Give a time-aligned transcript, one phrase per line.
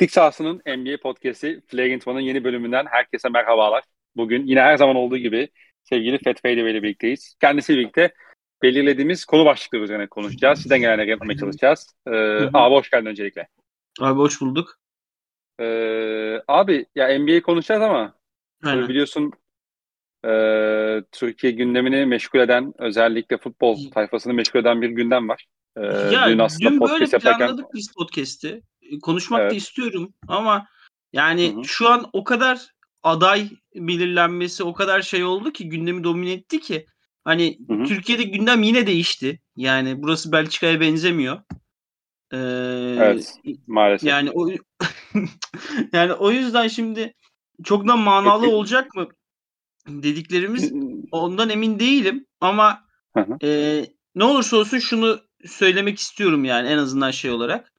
[0.00, 3.84] Taktik sahasının NBA podcast'i Flagrant yeni bölümünden herkese merhabalar.
[4.16, 5.48] Bugün yine her zaman olduğu gibi
[5.82, 7.36] sevgili Fetfe ile birlikteyiz.
[7.40, 8.14] Kendisiyle birlikte
[8.62, 10.62] belirlediğimiz konu başlıkları üzerine konuşacağız.
[10.62, 11.94] Sizden gelenleri yapmaya çalışacağız.
[12.06, 12.10] Ee,
[12.52, 13.48] abi hoş geldin öncelikle.
[14.00, 14.78] Abi hoş bulduk.
[15.60, 18.14] Ee, abi ya NBA konuşacağız ama
[18.64, 18.88] Aynen.
[18.88, 19.32] biliyorsun
[20.24, 20.32] e,
[21.12, 25.46] Türkiye gündemini meşgul eden özellikle futbol sayfasını meşgul eden bir gündem var.
[25.76, 27.58] Ee, ya dün, aslında dün böyle planladık yaparken...
[27.74, 28.62] biz podcast'i.
[28.98, 29.50] Konuşmak evet.
[29.50, 30.66] da istiyorum ama
[31.12, 31.64] yani Hı-hı.
[31.64, 32.66] şu an o kadar
[33.02, 36.86] aday belirlenmesi o kadar şey oldu ki gündemi domine etti ki
[37.24, 37.84] hani Hı-hı.
[37.84, 39.40] Türkiye'de gündem yine değişti.
[39.56, 41.40] Yani burası Belçika'ya benzemiyor.
[42.32, 42.36] Ee,
[42.98, 43.34] evet
[43.66, 44.08] maalesef.
[44.08, 44.48] Yani o
[45.92, 47.14] yani o yüzden şimdi
[47.64, 49.08] çok da manalı olacak mı
[49.88, 50.72] dediklerimiz
[51.12, 52.84] ondan emin değilim ama
[53.42, 57.72] e, ne olursa olsun şunu söylemek istiyorum yani en azından şey olarak.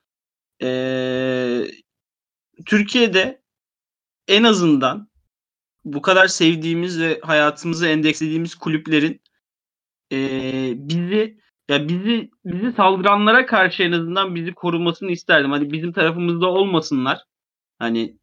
[0.64, 1.68] Ee,
[2.66, 3.42] Türkiye'de
[4.28, 5.10] en azından
[5.86, 9.22] bu kadar sevdiğimiz ve hayatımızı endekslediğimiz kulüplerin
[10.12, 10.18] e,
[10.76, 15.52] bizi ya bizi bizi saldıranlara karşı en azından bizi korumasını isterdim.
[15.52, 17.26] Hani bizim tarafımızda olmasınlar.
[17.80, 18.18] Hani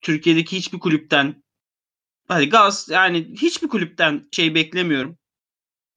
[0.00, 1.42] Türkiye'deki hiçbir kulüpten
[2.28, 5.18] hadi gaz yani hiçbir kulüpten şey beklemiyorum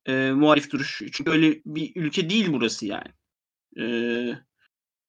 [0.06, 1.02] e, muhalif duruş.
[1.12, 3.12] Çünkü öyle bir ülke değil burası yani.
[3.80, 3.86] E,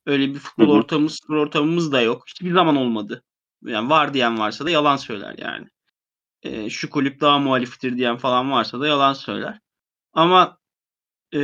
[0.07, 2.25] öyle bir futbol ortamımız, spor ortamımız da yok.
[2.29, 3.23] Hiçbir zaman olmadı.
[3.65, 5.67] Yani var diyen varsa da yalan söyler yani.
[6.43, 9.61] E, şu kulüp daha muhaliftir diyen falan varsa da yalan söyler.
[10.13, 10.59] Ama
[11.33, 11.41] e,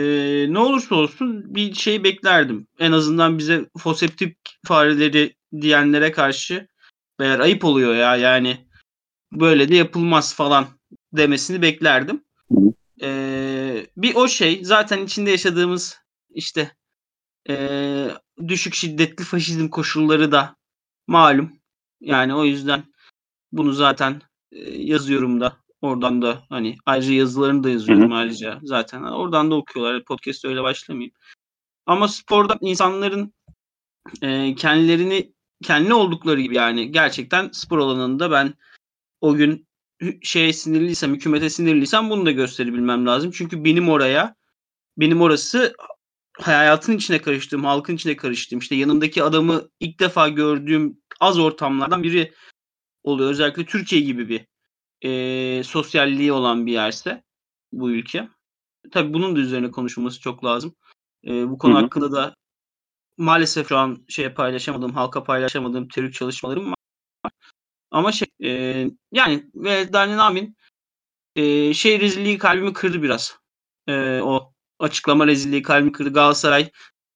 [0.48, 2.66] ne olursa olsun bir şey beklerdim.
[2.78, 6.68] En azından bize foseptik fareleri diyenlere karşı
[7.20, 8.66] eğer ayıp oluyor ya yani
[9.32, 10.66] böyle de yapılmaz falan
[11.12, 12.24] demesini beklerdim.
[13.02, 15.98] Ee, bir o şey zaten içinde yaşadığımız
[16.30, 16.72] işte
[17.48, 18.08] e,
[18.48, 20.56] düşük şiddetli faşizm koşulları da
[21.06, 21.52] malum.
[22.00, 22.84] Yani o yüzden
[23.52, 28.18] bunu zaten e, yazıyorum da oradan da hani ayrıca yazılarını da yazıyorum Hı-hı.
[28.18, 31.14] ayrıca zaten oradan da okuyorlar podcast öyle başlamayayım.
[31.86, 33.34] Ama sporda insanların
[34.22, 35.32] e, kendilerini
[35.62, 38.54] kendi oldukları gibi yani gerçekten spor alanında ben
[39.20, 39.66] o gün
[40.22, 43.30] şeye sinirliysem, hükümete sinirliysem bunu da gösterebilmem lazım.
[43.30, 44.34] Çünkü benim oraya,
[44.96, 45.74] benim orası
[46.40, 52.34] hayatın içine karıştığım, halkın içine karıştığım, işte yanımdaki adamı ilk defa gördüğüm az ortamlardan biri
[53.02, 53.30] oluyor.
[53.30, 54.46] Özellikle Türkiye gibi bir
[55.08, 57.22] e, sosyalliği olan bir yerse
[57.72, 58.28] bu ülke.
[58.92, 60.74] Tabii bunun da üzerine konuşulması çok lazım.
[61.26, 61.82] E, bu konu Hı-hı.
[61.82, 62.34] hakkında da
[63.16, 66.76] maalesef şu an şey paylaşamadığım, halka paylaşamadığım teorik çalışmalarım var.
[67.90, 68.50] Ama şey e,
[69.12, 70.56] yani ve Daniel Amin
[71.36, 73.38] e, şey rezilliği kalbimi kırdı biraz.
[73.88, 74.51] E, o
[74.82, 76.12] açıklama rezilliği kalbimi kırdı.
[76.12, 76.70] Galatasaray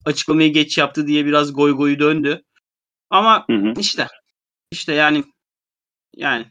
[0.05, 2.43] açıklamayı geç yaptı diye biraz goy goyu döndü.
[3.11, 3.75] Ama hı hı.
[3.79, 4.07] işte
[4.71, 5.25] işte yani
[6.17, 6.47] yani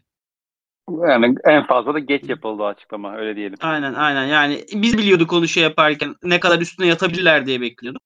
[1.02, 3.58] yani en fazla da geç yapıldı açıklama öyle diyelim.
[3.62, 8.02] Aynen aynen yani biz biliyorduk onu şey yaparken ne kadar üstüne yatabilirler diye bekliyorduk.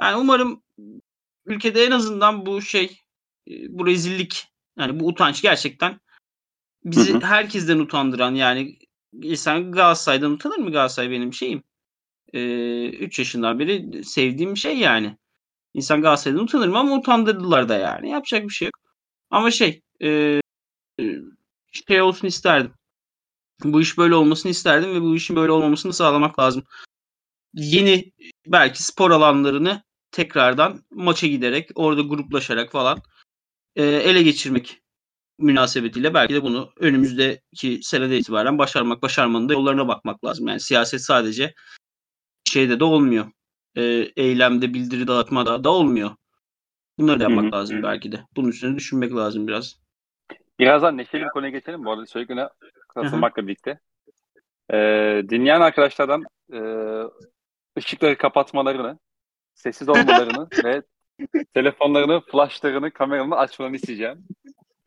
[0.00, 0.62] Yani umarım
[1.46, 3.00] ülkede en azından bu şey
[3.68, 4.48] bu rezillik
[4.78, 6.00] yani bu utanç gerçekten
[6.84, 7.26] bizi hı hı.
[7.26, 8.78] herkesten utandıran yani
[9.22, 11.62] insan Galatasaray'dan utanır mı Galatasaray benim şeyim?
[12.32, 15.16] 3 ee, yaşından beri sevdiğim şey yani.
[15.74, 18.10] İnsan Galatasaray'dan utanır mı ama utandırdılar da yani.
[18.10, 18.74] Yapacak bir şey yok.
[19.30, 20.40] Ama şey e,
[21.88, 22.72] şey olsun isterdim.
[23.64, 26.64] Bu iş böyle olmasını isterdim ve bu işin böyle olmamasını sağlamak lazım.
[27.54, 28.12] Yeni
[28.46, 33.02] belki spor alanlarını tekrardan maça giderek orada gruplaşarak falan
[33.76, 34.82] e, ele geçirmek
[35.38, 40.48] münasebetiyle belki de bunu önümüzdeki senede itibaren başarmak, başarmanın da yollarına bakmak lazım.
[40.48, 41.54] Yani siyaset sadece
[42.50, 43.26] şeyde de olmuyor.
[43.76, 43.82] E,
[44.16, 46.10] eylemde bildiri dağıtmada da olmuyor.
[46.98, 47.52] Bunları da yapmak Hı-hı.
[47.52, 48.20] lazım belki de.
[48.36, 49.76] Bunun üstüne düşünmek lazım biraz.
[50.58, 51.84] Birazdan neşeli bir konuya geçelim.
[51.84, 52.48] Bu arada söylediklerine
[52.88, 53.80] katılmakla birlikte.
[54.72, 56.60] Ee, dinleyen arkadaşlardan e,
[57.78, 58.98] ışıkları kapatmalarını,
[59.54, 60.82] sessiz olmalarını ve
[61.54, 64.24] telefonlarını, flashlarını, kameralarını açmalarını isteyeceğim.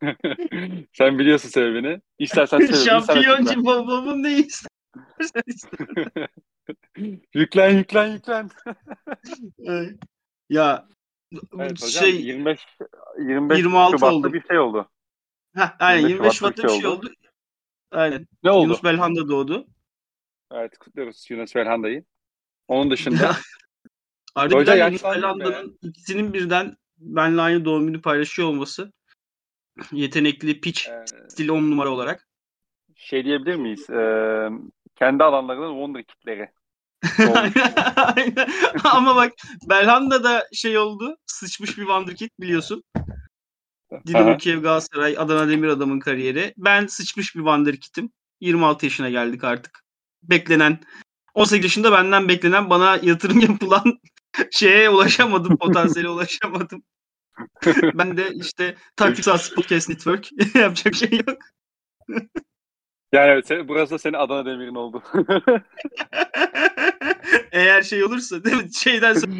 [0.92, 2.00] sen biliyorsun sebebini.
[2.18, 4.38] İstersen sebebini Şampiyoncu babamın ne
[7.34, 8.50] yüklen yüklen yüklen.
[10.48, 10.88] ya
[11.58, 12.60] evet, hocam, şey 25
[13.18, 14.32] 25 26 Şubat'ta oldu.
[14.32, 14.90] bir şey oldu.
[15.54, 17.12] Heh, aynen 25 Şubat'ta bir şey, şey oldu.
[17.90, 18.26] Aynen.
[18.42, 18.66] Ne oldu?
[18.66, 19.66] Yunus Belhanda doğdu.
[20.52, 22.04] Evet kutluyoruz Yunus Belhanda'yı.
[22.68, 23.36] Onun dışında
[24.34, 28.92] Harbiden Yunus Belhanda'nın ikisinin birden benle aynı doğum günü paylaşıyor olması
[29.92, 32.28] yetenekli piç ee, stil 10 numara olarak.
[32.96, 33.90] Şey diyebilir miyiz?
[33.90, 34.48] Ee,
[34.94, 36.50] kendi alanlarının wonder kitleri.
[38.84, 39.32] Ama bak
[39.68, 41.16] Belhanda da şey oldu.
[41.26, 42.82] Sıçmış bir wonderkid biliyorsun.
[44.06, 46.54] Dinamo Kiev Galatasaray Adana Demir Adam'ın kariyeri.
[46.56, 48.10] Ben sıçmış bir Wonderkid'im.
[48.40, 49.84] 26 yaşına geldik artık.
[50.22, 50.78] Beklenen
[51.34, 54.00] 18 yaşında benden beklenen bana yatırım yapılan
[54.50, 56.82] şeye ulaşamadım, potansiyele ulaşamadım.
[57.94, 61.38] ben de işte Taktiksel Podcast Network yapacak şey yok.
[63.14, 65.02] Yani evet, burası da senin Adana Demir'in oldu.
[67.52, 68.74] Eğer şey olursa değil mi?
[68.74, 69.32] Şeyden sonra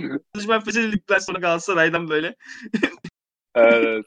[0.49, 2.37] ben feshedildikten sonra Galatasaray'dan böyle.
[3.55, 4.07] evet.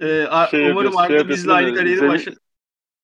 [0.00, 2.34] Ee, şey umarım Arda şey bizle aynı kariyeri başlar.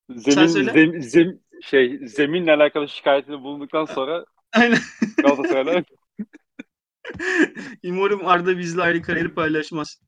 [0.09, 4.79] Zemin, zem, zem, şey, zeminle alakalı şikayetini bulunduktan sonra Aynen.
[5.17, 5.83] Galatasaray'la
[7.83, 10.01] Umarım Arda bizle aynı kariyeri paylaşmaz.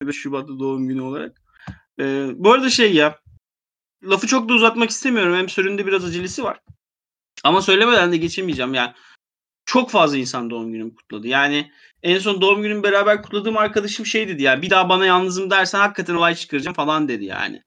[0.00, 1.42] 25 Şubat'ta doğum günü olarak.
[2.00, 3.22] Ee, bu arada şey ya
[4.04, 5.36] lafı çok da uzatmak istemiyorum.
[5.36, 6.60] Hem süründe biraz acelesi var.
[7.44, 8.74] Ama söylemeden de geçemeyeceğim.
[8.74, 8.92] Yani
[9.64, 11.28] çok fazla insan doğum günümü kutladı.
[11.28, 11.70] Yani
[12.02, 15.78] en son doğum günümü beraber kutladığım arkadaşım şey dedi ya bir daha bana yalnızım dersen
[15.78, 17.62] hakikaten olay çıkaracağım falan dedi yani.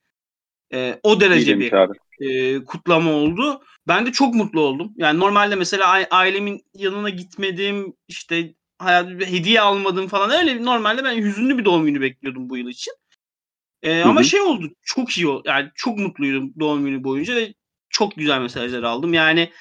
[0.73, 1.73] Ee, o derece bir
[2.19, 3.61] e, kutlama oldu.
[3.87, 4.93] Ben de çok mutlu oldum.
[4.97, 11.57] Yani normalde mesela ailemin yanına gitmedim, işte hayat hediye almadım falan öyle normalde ben hüzünlü
[11.57, 12.93] bir doğum günü bekliyordum bu yıl için.
[13.85, 14.71] Ee, ama şey oldu.
[14.83, 15.43] Çok iyi oldu.
[15.45, 17.53] Yani çok mutluydum doğum günü boyunca ve
[17.89, 19.13] çok güzel mesajlar aldım.
[19.13, 19.51] Yani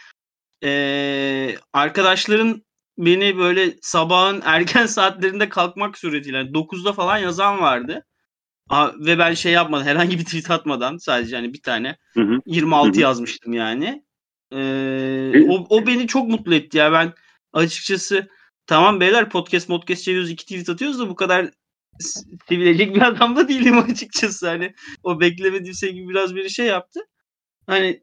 [0.65, 2.63] e, arkadaşların
[2.99, 8.05] beni böyle sabahın erken saatlerinde kalkmak suretiyle yani 9'da falan yazan vardı.
[8.69, 12.41] Aa, ve ben şey yapmadan herhangi bir tweet atmadan sadece hani bir tane hı hı.
[12.47, 13.01] 26 hı hı.
[13.01, 14.05] yazmıştım yani.
[14.53, 17.13] Ee, o, o beni çok mutlu etti ya ben
[17.53, 18.29] açıkçası
[18.67, 21.51] tamam beyler podcast podcast çeviriyoruz iki tweet atıyoruz da bu kadar
[22.49, 27.01] sevilecek bir adam da değilim açıkçası hani o beklemediğim gibi biraz bir şey yaptı.
[27.67, 28.03] Hani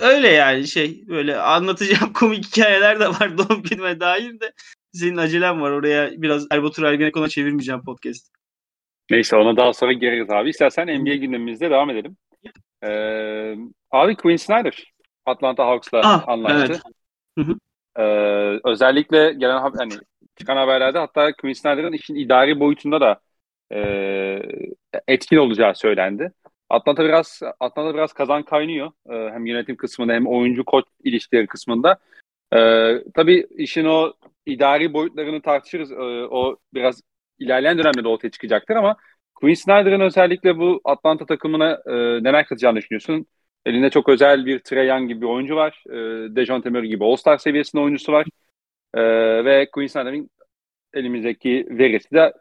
[0.00, 4.52] öyle yani şey böyle anlatacağım komik hikayeler de var doğum günüme dair de
[4.92, 8.32] senin acelen var oraya biraz Erbatur Ergenekon'a çevirmeyeceğim podcast.
[9.10, 10.50] Neyse ona daha sonra gireriz abi.
[10.50, 12.16] İstersen NBA gündemimizde devam edelim.
[12.84, 13.56] Ee,
[13.90, 14.92] abi Quinn Snyder
[15.26, 16.80] Atlanta Hawks'la ah, anlaştı.
[17.38, 17.48] Evet.
[17.98, 18.02] Ee,
[18.64, 19.94] özellikle gelen hani
[20.38, 23.20] çıkan haberlerde hatta Quinn Snyder'ın işin idari boyutunda da
[23.72, 23.78] e,
[25.08, 26.32] etkin olacağı söylendi.
[26.70, 28.92] Atlanta biraz Atlanta biraz kazan kaynıyor.
[29.10, 31.98] E, hem yönetim kısmında hem oyuncu koç ilişkileri kısmında.
[32.52, 32.58] E,
[33.14, 34.12] tabii işin o
[34.46, 35.92] idari boyutlarını tartışırız.
[35.92, 35.96] E,
[36.30, 37.02] o biraz
[37.38, 38.96] ilerleyen dönemde de ortaya çıkacaktır ama
[39.34, 41.92] Quinn Snyder'ın özellikle bu Atlanta takımına e,
[42.24, 43.26] neler katacağını düşünüyorsun?
[43.66, 45.84] Elinde çok özel bir Trey Young gibi bir oyuncu var.
[45.90, 45.96] E,
[46.36, 48.26] Dejounte Murray gibi All-Star seviyesinde oyuncusu var.
[48.94, 49.00] E,
[49.44, 50.30] ve Snyder'ın
[50.94, 52.32] elimizdeki verisi de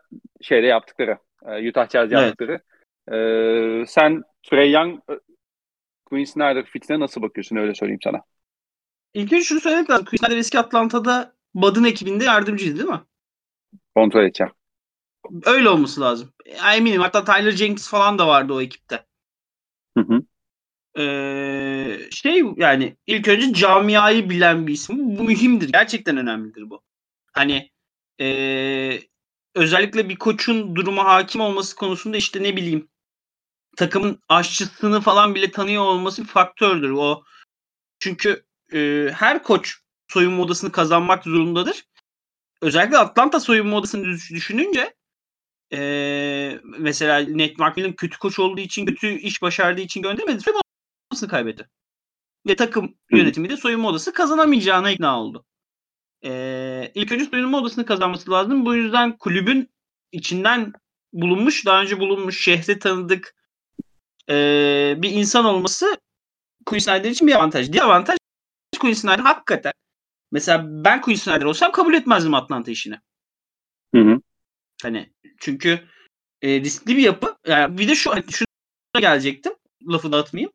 [0.42, 1.18] şeyde yaptıkları.
[1.46, 2.60] E, Utah Jazz yaptıkları.
[3.08, 3.84] Evet.
[3.84, 5.00] E, sen Trey Young
[6.06, 8.22] Quinn Snyder fitine nasıl bakıyorsun öyle söyleyeyim sana.
[9.14, 10.06] İlk önce şunu söylemek lazım.
[10.06, 13.02] Quinn Snyder eski Atlanta'da Bud'ın ekibinde yardımcıydı değil mi?
[13.96, 14.54] Kontrol edeceğim.
[15.46, 16.34] Öyle olması lazım.
[16.76, 17.02] Eminim.
[17.02, 19.06] Hatta Tyler Jenkins falan da vardı o ekipte.
[19.98, 20.22] Hı hı.
[20.98, 25.18] Ee, şey yani ilk önce camiayı bilen bir isim.
[25.18, 25.72] Bu mühimdir.
[25.72, 26.82] Gerçekten önemlidir bu.
[27.34, 27.72] Hani
[28.22, 29.02] ee,
[29.56, 32.90] özellikle bir koçun duruma hakim olması konusunda işte ne bileyim
[33.78, 36.90] takımın aşçısını falan bile tanıyor olması bir faktördür.
[36.90, 37.24] O
[38.00, 39.76] çünkü e, her koç
[40.08, 41.86] soyunma odasını kazanmak zorundadır.
[42.62, 44.94] Özellikle Atlanta soyunma odasını düşününce
[45.74, 45.80] e,
[46.80, 50.42] mesela Nate McMillan kötü koç olduğu için, kötü iş başardığı için göndermedi.
[50.42, 50.62] Soyunma
[51.12, 51.70] odasını kaybetti.
[52.48, 55.46] Ve takım yönetimi de soyunma odası kazanamayacağına ikna oldu.
[56.26, 58.66] E, ilk önce soyunma odasını kazanması lazım.
[58.66, 59.70] Bu yüzden kulübün
[60.12, 60.74] içinden
[61.14, 63.36] bulunmuş, daha önce bulunmuş, şehri tanıdık
[64.30, 65.98] e, bir insan olması
[66.66, 67.72] Quinn Snyder için bir avantaj.
[67.72, 68.18] Diğer avantaj
[68.80, 69.74] Quinn Snyder hakikaten
[70.32, 73.00] mesela ben Quinn Snyder olsam kabul etmezdim Atlanta işini.
[73.96, 74.22] Hı hı.
[74.82, 75.88] Hani çünkü
[76.42, 77.38] e, riskli bir yapı.
[77.48, 79.54] Yani bir de şu şuna gelecektim.
[79.88, 80.52] Lafı dağıtmayayım.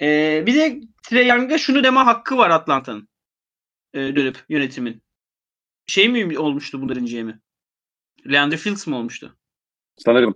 [0.00, 3.08] E, bir de Trey Young'a şunu deme hakkı var Atlanta'nın.
[3.94, 5.02] E, dönüp yönetimin.
[5.86, 7.38] Şey mi olmuştu bunların GM'i?
[8.32, 9.36] Leandro Fields mi olmuştu?
[9.98, 10.34] Sanırım.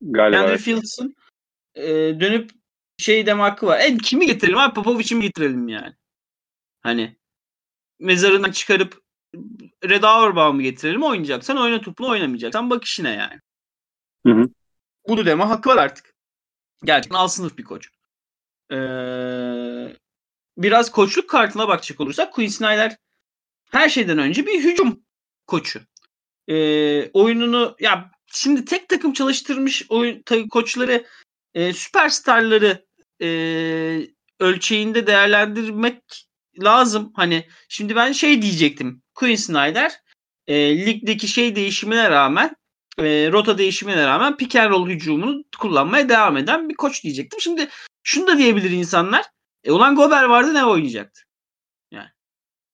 [0.00, 0.36] Galiba.
[0.36, 1.16] Leandro Fields'ın
[1.74, 1.84] e,
[2.20, 2.50] dönüp
[2.98, 3.80] şey deme hakkı var.
[3.80, 4.74] E, kimi getirelim abi?
[4.74, 5.94] Popovic'i mi getirelim yani?
[6.80, 7.16] Hani
[7.98, 9.02] mezarından çıkarıp
[9.84, 13.40] Red Auerbach'ı getirelim oynayacaksan oyna toplu oynamayacaksan bak işine yani.
[14.26, 14.48] Hı hı.
[15.08, 16.14] Bunu deme hakkı var artık.
[16.84, 17.90] Gerçekten al sınıf bir koç.
[18.72, 19.96] Ee,
[20.58, 22.96] biraz koçluk kartına bakacak olursak Quinn Snyder
[23.70, 25.00] her şeyden önce bir hücum
[25.46, 25.80] koçu.
[26.48, 31.06] Ee, oyununu ya şimdi tek takım çalıştırmış oyun ta, koçları
[31.54, 32.86] e, süperstarları
[33.22, 33.28] e,
[34.40, 36.26] ölçeğinde değerlendirmek
[36.62, 37.12] lazım.
[37.16, 39.02] Hani şimdi ben şey diyecektim.
[39.14, 39.92] Quinn Snyder
[40.46, 42.56] e, ligdeki şey değişimine rağmen
[42.98, 47.40] e, rota değişimine rağmen pick and roll hücumunu kullanmaya devam eden bir koç diyecektim.
[47.40, 47.68] Şimdi
[48.02, 49.24] şunu da diyebilir insanlar.
[49.64, 51.20] E, ulan Gober vardı ne oynayacaktı?
[51.90, 52.08] Yani.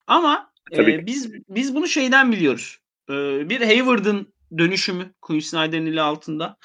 [0.07, 2.79] Ama e, biz biz bunu şeyden biliyoruz.
[3.11, 3.15] E,
[3.49, 6.57] bir Hayward'ın dönüşümü Quinn Snyder'in eli altında.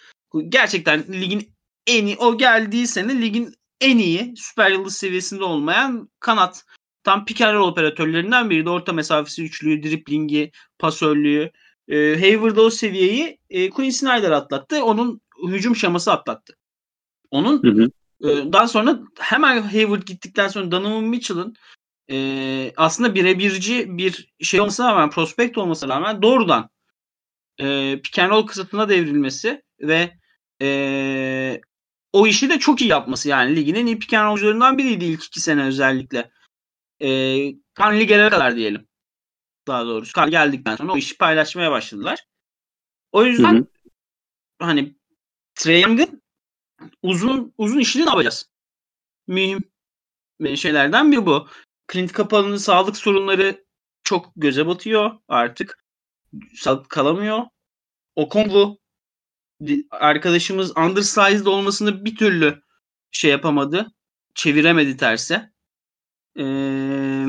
[0.50, 1.54] Gerçekten ligin
[1.88, 6.66] en iyi o geldiği sene ligin en iyi süper yıldız seviyesinde olmayan kanat
[7.04, 11.52] tam pick and roll operatörlerinden biri de orta mesafesi üçlüğü, driplingi, pasörlüğü.
[11.88, 14.84] E, Hayward o seviyeyi e, Quinn Snyder atlattı.
[14.84, 16.58] Onun hücum şaması atlattı.
[17.32, 17.90] Onun hı hı.
[18.30, 21.56] E, daha sonra hemen Hayward gittikten sonra Donovan Mitchell'ın
[22.12, 26.70] e, aslında birebirci bir şey olmasına rağmen prospekt olmasına rağmen doğrudan
[27.60, 30.12] e, pick and roll kısıtına devrilmesi ve
[30.62, 31.62] e,
[32.14, 35.24] o işi de çok iyi yapması yani ligin en iyi pick and rollcularından biriydi ilk
[35.24, 36.32] iki sene özellikle.
[37.02, 37.10] E,
[37.74, 38.88] kan gelene kadar diyelim.
[39.68, 40.14] Daha doğrusu.
[40.14, 42.26] Kan geldikten sonra o işi paylaşmaya başladılar.
[43.12, 43.66] O yüzden hı hı.
[44.60, 44.96] hani
[45.66, 46.22] Young'ın
[47.02, 48.50] uzun uzun işini ne yapacağız?
[49.28, 49.64] Mühim
[50.56, 51.48] şeylerden biri bu.
[51.92, 53.66] Clint Kapalı'nın sağlık sorunları
[54.04, 55.84] çok göze batıyor artık.
[56.56, 57.44] Sağlık kalamıyor.
[58.16, 58.80] Okongwu
[59.92, 62.62] arkadaşımız undersized olmasını bir türlü
[63.12, 63.92] şey yapamadı.
[64.36, 65.52] Çeviremedi terse.
[66.40, 67.26] Ee,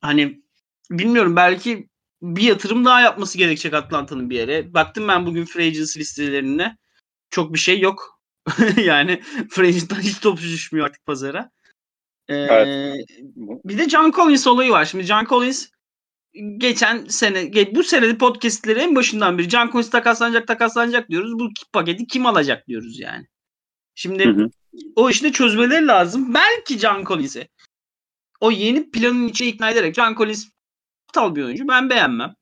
[0.00, 0.43] hani
[0.90, 1.88] bilmiyorum belki
[2.22, 4.74] bir yatırım daha yapması gerekecek Atlanta'nın bir yere.
[4.74, 6.76] Baktım ben bugün free agency listelerine.
[7.30, 8.20] Çok bir şey yok.
[8.76, 11.50] yani free agent'tan hiç topçu düşmüyor artık pazara.
[12.28, 13.08] Ee, evet.
[13.64, 14.84] Bir de John Collins olayı var.
[14.84, 15.68] Şimdi John Collins
[16.56, 21.38] geçen sene bu senede podcastleri en başından beri John Collins takaslanacak takaslanacak diyoruz.
[21.38, 23.26] Bu paketi kim alacak diyoruz yani.
[23.94, 24.50] Şimdi hı hı.
[24.96, 26.34] o işi de çözmeleri lazım.
[26.34, 27.48] Belki John Collins'e
[28.40, 30.48] o yeni planın içine ikna ederek John Collins
[31.14, 31.68] aptal bir oyuncu.
[31.68, 32.34] Ben beğenmem.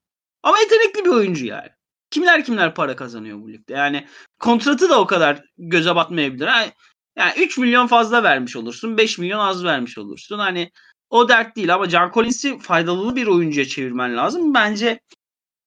[0.42, 1.68] Ama yetenekli bir oyuncu yani.
[2.10, 3.72] Kimler kimler para kazanıyor bu ligde.
[3.72, 4.06] Yani
[4.38, 6.46] kontratı da o kadar göze batmayabilir.
[6.46, 6.72] Yani,
[7.16, 8.98] yani 3 milyon fazla vermiş olursun.
[8.98, 10.38] 5 milyon az vermiş olursun.
[10.38, 10.70] Hani
[11.10, 14.54] o dert değil ama John Collins'i faydalı bir oyuncuya çevirmen lazım.
[14.54, 15.00] Bence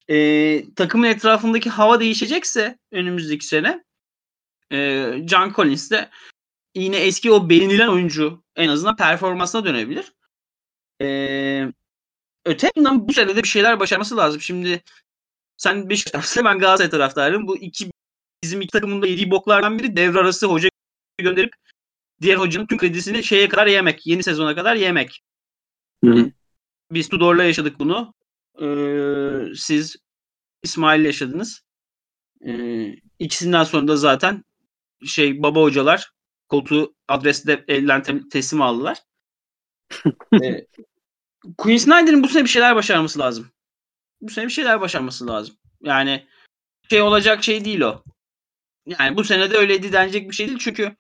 [0.08, 3.84] e, takımın etrafındaki hava değişecekse önümüzdeki sene
[4.72, 6.10] e, John Collins de
[6.76, 10.14] yine eski o beğenilen oyuncu en azından performansına dönebilir.
[11.02, 11.08] E,
[12.46, 14.42] öte yandan bu sene de bir şeyler başarması lazım.
[14.42, 14.84] Şimdi
[15.58, 17.48] sen Beşiktaş ben Galatasaray taraftarıyım.
[17.48, 17.92] Bu iki
[18.44, 20.70] bizim iki takımın da yediği boklardan biri devre arası hoca
[21.18, 21.54] gönderip
[22.22, 24.08] diğer hocanın tüm kredisini şeye kadar yemek.
[24.08, 25.24] Yeni sezona kadar yemek.
[26.06, 26.32] Hı.
[26.92, 28.14] Biz Tudor'la yaşadık bunu.
[28.62, 29.96] Ee, siz
[30.64, 31.62] İsmail yaşadınız.
[32.48, 34.44] Ee, ikisinden sonra da zaten
[35.06, 36.12] şey baba hocalar
[36.50, 38.98] koltuğu adreste elden te- teslim aldılar.
[40.44, 40.66] ee,
[41.58, 43.52] Queen Snyder'in bu sene bir şeyler başarması lazım.
[44.22, 45.56] Bu sene bir şeyler başarması lazım.
[45.82, 46.28] Yani
[46.90, 48.04] şey olacak şey değil o.
[48.86, 50.60] Yani bu sene de öyleydi denecek bir şey değil.
[50.60, 50.96] Çünkü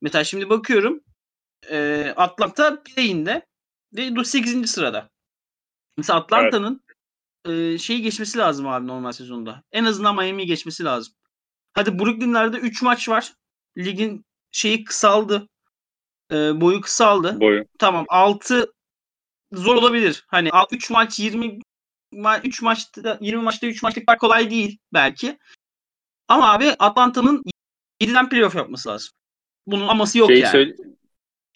[0.00, 1.00] mesela şimdi bakıyorum
[1.70, 3.46] e, Atlanta play'inde
[3.92, 4.70] ve 8.
[4.70, 5.10] sırada.
[5.96, 6.84] Mesela Atlanta'nın
[7.44, 7.74] evet.
[7.74, 9.62] e, şeyi geçmesi lazım abi normal sezonda.
[9.72, 11.14] En azından Miami'yi geçmesi lazım.
[11.72, 13.32] Hadi Brooklyn'lerde 3 maç var.
[13.78, 15.48] Ligin şeyi kısaldı.
[16.32, 17.40] E, boyu kısaldı.
[17.40, 17.64] Boyu.
[17.78, 18.72] Tamam 6
[19.52, 20.24] zor olabilir.
[20.28, 21.58] Hani 3 maç 20
[22.12, 25.38] ma 3 maçta 20 maçta 3 maçlık fark kolay değil belki.
[26.28, 27.42] Ama abi Atlanta'nın
[28.02, 29.12] 7'den playoff yapması lazım.
[29.66, 30.52] Bunun aması yok şeyi yani.
[30.52, 30.74] Söyle,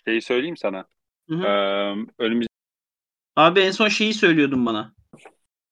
[0.04, 0.88] şeyi söyleyeyim sana.
[1.30, 2.46] Ee, önümüz
[3.36, 4.94] Abi en son şeyi söylüyordun bana.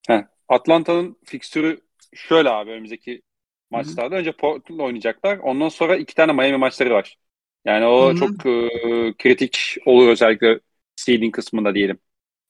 [0.06, 1.80] Heh, Atlanta'nın fikstürü
[2.14, 3.22] şöyle abi önümüzdeki
[3.70, 4.16] maçlarda.
[4.16, 5.38] Önce Portland oynayacaklar.
[5.38, 7.16] Ondan sonra iki tane Miami maçları var.
[7.64, 8.16] Yani o Hı-hı.
[8.16, 8.68] çok e,
[9.18, 10.60] kritik olur özellikle
[10.96, 11.98] seeding kısmında diyelim.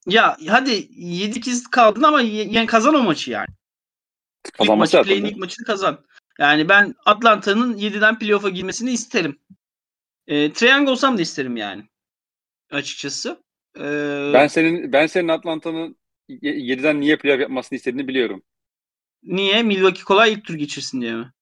[0.07, 3.49] Ya hadi 7-2 kaldın ama yani kazan o maçı yani.
[4.53, 6.05] Kazanması ilk maçı, ilk maçını kazan.
[6.39, 9.39] Yani ben Atlanta'nın 7'den playoff'a girmesini isterim.
[10.27, 11.85] E, Triangle olsam da isterim yani.
[12.71, 13.43] Açıkçası.
[13.79, 15.97] Ee, ben senin ben senin Atlanta'nın
[16.29, 18.43] 7'den niye playoff yapmasını istediğini biliyorum.
[19.23, 19.63] Niye?
[19.63, 21.33] Milwaukee kolay ilk tur geçirsin diye mi?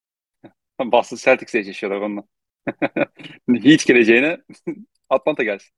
[0.80, 2.22] Boston Celtics'e yaşıyorlar onunla.
[3.64, 4.38] Hiç geleceğine
[5.10, 5.70] Atlanta gelsin.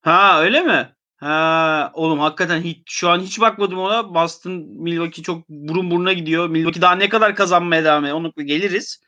[0.00, 0.96] Ha öyle mi?
[1.18, 4.14] Ha oğlum hakikaten hiç şu an hiç bakmadım ona.
[4.14, 6.48] Boston Milwaukee çok burun buruna gidiyor.
[6.48, 8.16] Milwaukee daha ne kadar kazanmaya devam ediyor.
[8.16, 9.00] Onu geliriz.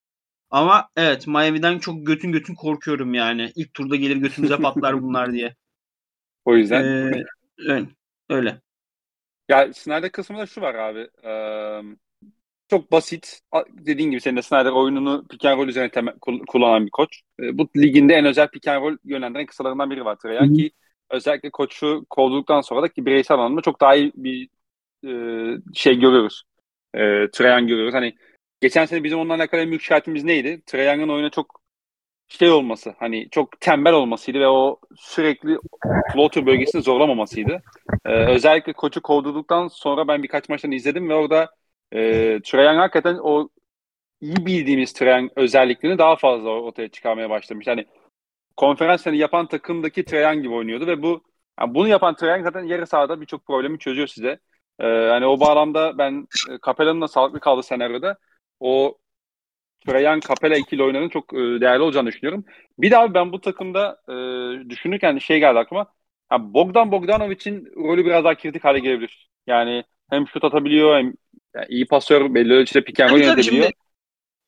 [0.51, 3.53] Ama evet Miami'den çok götün götün korkuyorum yani.
[3.57, 5.55] İlk turda gelir götümüze patlar bunlar diye.
[6.45, 6.85] O yüzden.
[6.85, 7.25] Ee,
[7.59, 7.87] öyle.
[8.29, 8.61] öyle.
[9.49, 11.09] Ya Snyder kısmında şu var abi.
[11.25, 11.81] Ee,
[12.71, 13.41] çok basit.
[13.71, 16.15] Dediğin gibi senin de Snyder oyununu pick and roll üzerine temel,
[16.49, 17.21] kullanan bir koç.
[17.41, 20.71] Ee, bu liginde en özel pick and roll yönlendiren kısalarından biri var Trajan ki
[21.11, 24.49] özellikle koçu kovduktan sonra da ki bireysel anlamda çok daha iyi bir
[25.05, 25.11] e,
[25.75, 26.43] şey görüyoruz.
[26.95, 27.95] E, Trajan görüyoruz.
[27.95, 28.15] Hani
[28.61, 30.63] geçen sene bizim onunla alakalı en büyük şikayetimiz neydi?
[30.67, 31.61] Trae Young'ın oyuna çok
[32.29, 35.59] şey olması hani çok tembel olmasıydı ve o sürekli
[36.13, 37.63] floater bölgesini zorlamamasıydı.
[38.07, 41.51] Ee, özellikle koçu kovdurduktan sonra ben birkaç maçtan izledim ve orada
[41.93, 42.01] e,
[42.53, 43.49] Young hakikaten o
[44.21, 47.67] iyi bildiğimiz Young özelliklerini daha fazla ortaya çıkarmaya başlamış.
[47.67, 47.87] Yani
[48.57, 51.23] konferans yani yapan takımdaki Trae Young gibi oynuyordu ve bu
[51.61, 54.39] yani bunu yapan Trae Young zaten yarı sahada birçok problemi çözüyor size.
[54.79, 58.19] Ee, yani o bağlamda ben e, Capella'nın da sağlıklı kaldığı senaryoda
[58.61, 58.99] o
[59.87, 62.45] Trajan Capella ikili oyunların çok e, değerli olacağını düşünüyorum.
[62.79, 64.15] Bir daha ben bu takımda e,
[64.71, 65.87] düşünürken şey geldi aklıma.
[66.33, 69.31] Yani Bogdan Bogdanovic'in rolü biraz daha kritik hale gelebilir.
[69.47, 71.15] Yani hem şut atabiliyor hem
[71.55, 73.71] yani iyi pasör belli ölçüde pick and roll yönetebiliyor.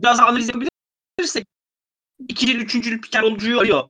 [0.00, 1.46] Biraz analiz yapabilirsek
[2.28, 3.88] ikinci, üçüncü pick and rollcuyu arıyor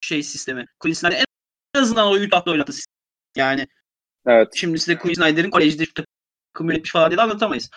[0.00, 0.66] şey sistemi.
[0.78, 1.24] Quinn Snyder
[1.74, 2.72] en azından o Utah'da oynattı.
[3.36, 3.68] Yani
[4.26, 4.52] evet.
[4.56, 7.70] şimdi size Quinn Snyder'in kolejde şu takım yönetmiş falan diye anlatamayız.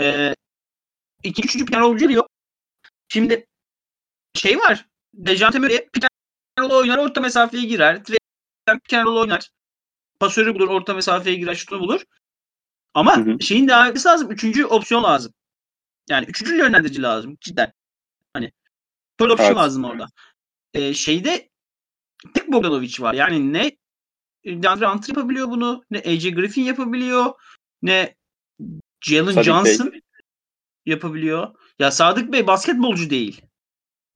[0.00, 0.34] Ee,
[1.22, 2.24] İkinci, üçüncü pick and rollcu geliyor.
[3.08, 3.46] Şimdi
[4.34, 4.86] şey var.
[5.14, 5.88] Dejante Murray
[6.58, 8.02] roll oynar, orta mesafeye girer.
[8.68, 9.50] And roll oynar.
[10.20, 12.04] Pasörü bulur, orta mesafeye girer, şutunu bulur.
[12.94, 13.40] Ama hı hı.
[13.40, 14.30] şeyin devam etmesi lazım.
[14.30, 15.32] Üçüncü opsiyon lazım.
[16.08, 17.72] Yani üçüncü yönlendirici lazım cidden.
[19.22, 19.56] Hani third option evet.
[19.56, 20.06] lazım orada.
[20.74, 21.50] Ee, şeyde
[22.34, 23.14] tek Bogdanovic var.
[23.14, 23.70] Yani ne
[24.44, 27.32] DeAndre Hunter yapabiliyor bunu, ne AJ Griffin yapabiliyor,
[27.82, 28.16] ne
[29.00, 30.00] Jalen Johnson Bey
[30.86, 31.54] yapabiliyor.
[31.78, 33.42] Ya Sadık Bey basketbolcu değil.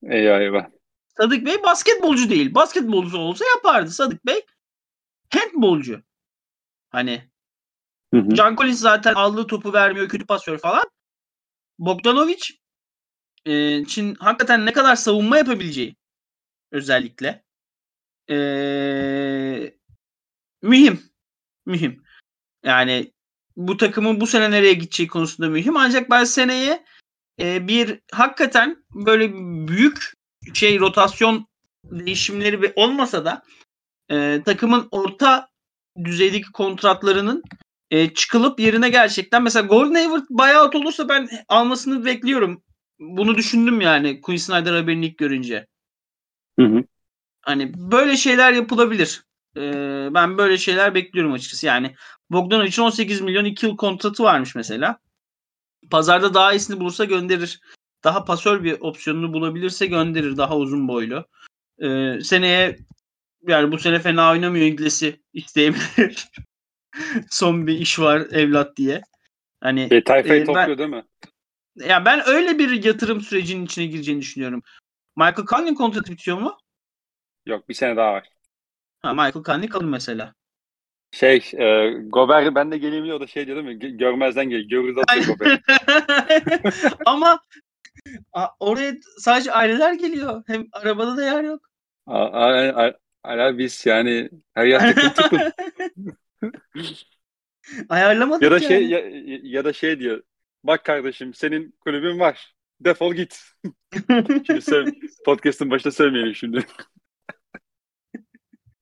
[0.02, 0.66] Eyvah eyvah.
[1.16, 2.54] Sadık Bey basketbolcu değil.
[2.54, 3.90] Basketbolcu olsa yapardı.
[3.90, 4.40] Sadık Bey
[5.34, 6.02] handbolcu.
[6.90, 7.30] Hani
[8.14, 8.34] hı hı.
[8.34, 10.84] Can Collins zaten aldığı topu vermiyor, kötü pasör falan.
[11.78, 12.42] Bogdanovic
[13.46, 15.96] e, için hakikaten ne kadar savunma yapabileceği
[16.72, 17.44] özellikle
[18.30, 18.36] e,
[20.62, 21.02] mühim.
[21.66, 22.02] Mühim.
[22.64, 23.12] Yani
[23.56, 25.76] bu takımın bu sene nereye gideceği konusunda mühim.
[25.76, 26.84] Ancak ben seneye
[27.40, 29.32] e, bir hakikaten böyle
[29.68, 30.12] büyük
[30.54, 31.46] şey rotasyon
[31.84, 33.42] değişimleri olmasa da
[34.10, 35.48] e, takımın orta
[36.04, 37.42] düzeydeki kontratlarının
[37.90, 42.62] e, çıkılıp yerine gerçekten mesela Golden Hayward buyout olursa ben almasını bekliyorum.
[42.98, 45.66] Bunu düşündüm yani Quinn Snyder haberini ilk görünce.
[46.58, 46.84] Hı hı.
[47.42, 49.24] Hani böyle şeyler yapılabilir.
[49.56, 51.66] Ee, ben böyle şeyler bekliyorum açıkçası.
[51.66, 51.94] Yani
[52.30, 54.98] Bogdanovic'in 18 milyon 2 yıl kontratı varmış mesela.
[55.90, 57.60] Pazarda daha iyisini bulursa gönderir.
[58.04, 60.36] Daha pasör bir opsiyonunu bulabilirse gönderir.
[60.36, 61.26] Daha uzun boylu.
[61.82, 62.76] Ee, seneye
[63.46, 66.28] yani bu sene fena oynamıyor İngiliz'i isteyebilir.
[67.30, 69.02] Son bir iş var evlat diye.
[69.60, 71.04] Hani e, tayfayı e, topluyor ben, değil mi?
[71.76, 74.62] Ya ben öyle bir yatırım sürecinin içine gireceğini düşünüyorum.
[75.16, 76.58] Michael Conley'in kontratı bitiyor mu?
[77.46, 78.28] Yok bir sene daha var.
[79.02, 80.34] Ha, Michael Conley kalır mesela.
[81.10, 83.96] Şey, e, Gober ben de geleyim diyor da şey diyor değil mi?
[83.96, 84.60] Görmezden gel.
[84.60, 85.60] Görürüz atıyor Gober.
[87.06, 87.40] Ama
[88.32, 90.42] a, oraya sadece aileler geliyor.
[90.46, 91.70] Hem arabada da yer yok.
[93.22, 95.52] Hala biz yani her yer tıkın tıkın.
[97.88, 99.02] Ayarlamadık ya da şey ya,
[99.42, 100.22] ya da şey diyor.
[100.66, 102.54] Bak kardeşim senin kulübün var.
[102.80, 103.40] Defol git.
[104.46, 104.92] şimdi söyle,
[105.24, 106.66] podcast'ın başında söylemeyelim şimdi.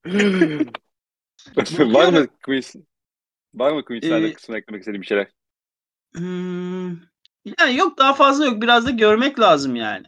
[1.79, 2.75] var mı quiz?
[3.53, 5.27] Var mı quizlerde ee, kısmına eklemek istediğin bir şeyler?
[6.15, 6.87] Hmm,
[7.59, 8.61] yani yok daha fazla yok.
[8.61, 10.05] Biraz da görmek lazım yani.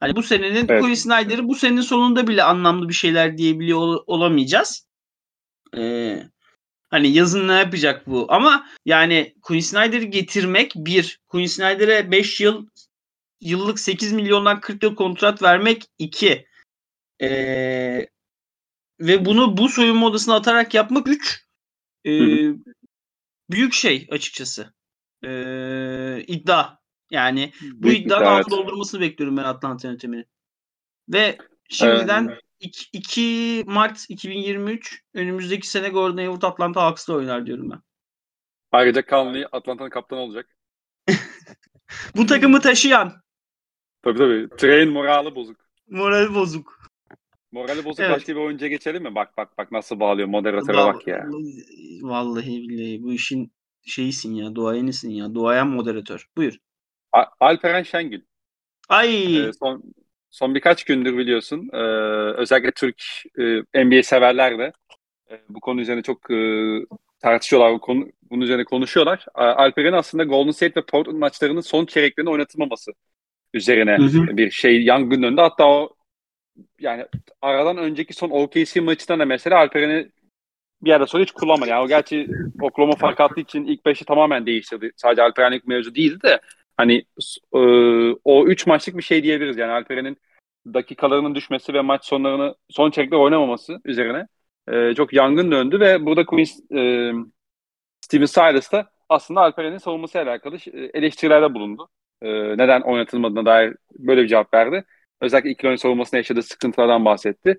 [0.00, 0.82] Hani bu senenin evet.
[0.82, 4.88] Quinn Snyder'ı bu senenin sonunda bile anlamlı bir şeyler diyebiliyor ol- olamayacağız.
[5.76, 6.22] Ee,
[6.88, 8.26] hani yazın ne yapacak bu?
[8.28, 11.20] Ama yani Quinn Snyder'ı getirmek bir.
[11.28, 12.66] Quinn Snyder'e 5 yıl
[13.40, 16.46] yıllık 8 milyondan 40 yıl kontrat vermek iki.
[17.22, 18.08] Ee,
[19.00, 21.44] ve bunu bu soyunma odasına atarak yapmak üç.
[22.06, 22.10] E,
[23.50, 24.74] büyük şey açıkçası.
[25.24, 25.30] E,
[26.26, 26.78] iddia.
[27.10, 30.24] Yani bu büyük iddianın iddia, altı doldurmasını bekliyorum ben Atlanta yönetimini.
[31.08, 32.42] Ve şimdiden evet.
[32.60, 37.80] 2 Mart 2023 önümüzdeki sene Gordon Hayward Atlanta Hawks'ta oynar diyorum ben.
[38.72, 40.56] Ayrıca Conley Atlanta'nın kaptanı olacak.
[42.16, 43.22] bu takımı taşıyan.
[44.02, 44.48] Tabii tabii.
[44.56, 45.56] Train morali bozuk.
[45.90, 46.78] Morali bozuk.
[47.52, 48.16] Morali bozuk evet.
[48.16, 49.14] başka bir oyuncuya geçelim mi?
[49.14, 51.26] Bak bak bak nasıl bağlıyor moderatöre bak ya.
[52.02, 53.52] Vallahi billahi bu işin
[53.86, 56.28] şeyisin ya duayenisin ya duayen moderatör.
[56.36, 56.58] Buyur.
[57.12, 58.22] A- Alperen Şengül.
[58.88, 59.36] Ay.
[59.36, 59.82] Ee, son,
[60.30, 61.76] son birkaç gündür biliyorsun e,
[62.36, 63.02] özellikle Türk
[63.74, 64.72] e, NBA severler de
[65.30, 66.36] e, bu konu üzerine çok e,
[67.20, 67.72] tartışıyorlar.
[67.72, 69.26] Bu konu, bunun üzerine konuşuyorlar.
[69.34, 72.92] Alperen'in aslında Golden State ve Portland maçlarının son çeyreklerinde oynatılmaması
[73.54, 74.36] üzerine hı hı.
[74.36, 75.40] bir şey yangın önünde.
[75.40, 75.96] Hatta o
[76.80, 77.06] yani
[77.42, 80.08] aradan önceki son OKC maçında da mesela Alperen'i
[80.82, 81.70] bir yerde sonra hiç kullanmadı.
[81.70, 82.28] Yani o gerçi
[82.60, 84.92] Oklahoma fark attığı için ilk beşi tamamen değiştirdi.
[84.96, 86.40] Sadece Alperen ilk mevzu değildi de
[86.78, 87.04] hani
[87.54, 87.58] e,
[88.24, 89.56] o 3 maçlık bir şey diyebiliriz.
[89.58, 90.18] Yani Alperen'in
[90.74, 94.26] dakikalarının düşmesi ve maç sonlarını son çeyrekler oynamaması üzerine
[94.68, 97.12] e, çok yangın döndü ve burada Queens e,
[98.00, 101.88] Steven Silas da aslında Alperen'in savunmasıyla alakalı e, eleştirilerde bulundu.
[102.22, 104.84] Neden oynatılmadığına dair böyle bir cevap verdi.
[105.20, 107.58] Özellikle ilk oyun savunmasında yaşadığı sıkıntılardan bahsetti.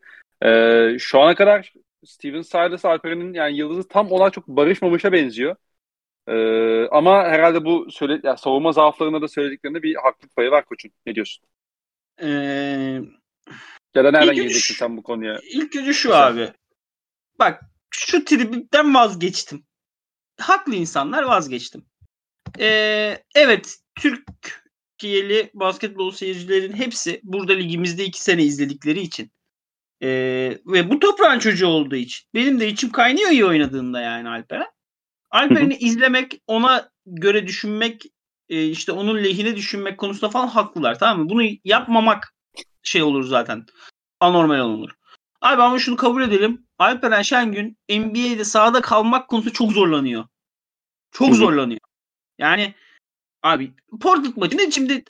[0.99, 1.73] Şu ana kadar
[2.05, 5.55] Steven Silas Alperen'in yani yıldızı tam olarak çok barışmamışa benziyor.
[6.29, 10.91] Ee, ama herhalde bu söyle, yani savunma zaaflarında da söylediklerinde bir haklık payı var koçun.
[11.05, 11.43] Ne diyorsun?
[12.21, 12.27] Ee,
[13.95, 15.39] ya da nereden geleceksin sen bu konuya?
[15.51, 16.25] İlk önce şu Mesela.
[16.25, 16.53] abi.
[17.39, 19.65] Bak şu tribünden vazgeçtim.
[20.39, 21.85] Haklı insanlar vazgeçtim.
[22.59, 29.31] Ee, evet Türkiye'li basketbol seyircilerin hepsi burada ligimizde iki sene izledikleri için
[30.03, 34.67] ee, ve bu toprağın çocuğu olduğu için benim de içim kaynıyor iyi oynadığında yani Alperen.
[35.31, 38.05] Alperen'i izlemek, ona göre düşünmek,
[38.49, 41.29] e, işte onun lehine düşünmek konusunda falan haklılar tamam mı?
[41.29, 42.33] Bunu yapmamak
[42.83, 43.65] şey olur zaten.
[44.19, 44.89] Anormal olur.
[45.41, 46.67] Abi ama şunu kabul edelim.
[46.79, 50.25] Alperen Şengün NBA'de sahada kalmak konusunda çok zorlanıyor.
[51.11, 51.79] Çok zorlanıyor.
[52.37, 52.73] Yani
[53.43, 55.03] abi Portland maçında şimdi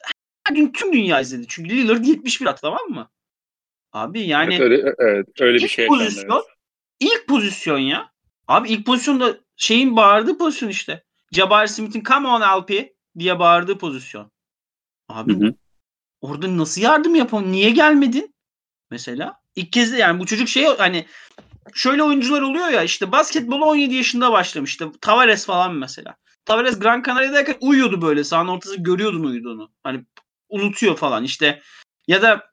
[0.47, 1.45] her gün tüm dünya izledi.
[1.49, 3.09] Çünkü Lillard 71 attı tamam mı?
[3.93, 5.87] Abi yani evet, öyle, evet, öyle bir şey.
[5.87, 6.45] Pozisyon, evet.
[6.99, 8.11] İlk pozisyon ya.
[8.47, 11.03] Abi ilk pozisyonda şeyin bağırdığı pozisyon işte.
[11.31, 14.31] Jabari Smith'in come on Alpi diye bağırdığı pozisyon.
[15.09, 15.53] Abi hı hı.
[16.21, 17.51] orada nasıl yardım yapalım?
[17.51, 18.35] Niye gelmedin?
[18.91, 19.39] Mesela.
[19.55, 21.05] ilk kez de yani bu çocuk şey hani
[21.73, 24.91] şöyle oyuncular oluyor ya işte basketbolu 17 yaşında başlamıştı.
[25.01, 26.15] Tavares falan mesela.
[26.45, 28.23] Tavares Gran Canaria'dayken uyuyordu böyle.
[28.23, 29.71] Sahanın ortası görüyordun uyuduğunu.
[29.83, 30.05] Hani
[30.49, 31.61] unutuyor falan işte.
[32.07, 32.49] Ya da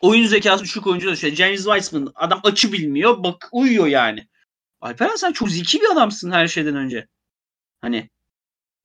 [0.00, 3.24] oyun zekası düşük oyuncu da işte James Wiseman adam açı bilmiyor.
[3.24, 4.28] Bak uyuyor yani.
[4.80, 7.06] Alperen sen çok zeki bir adamsın her şeyden önce.
[7.80, 8.10] Hani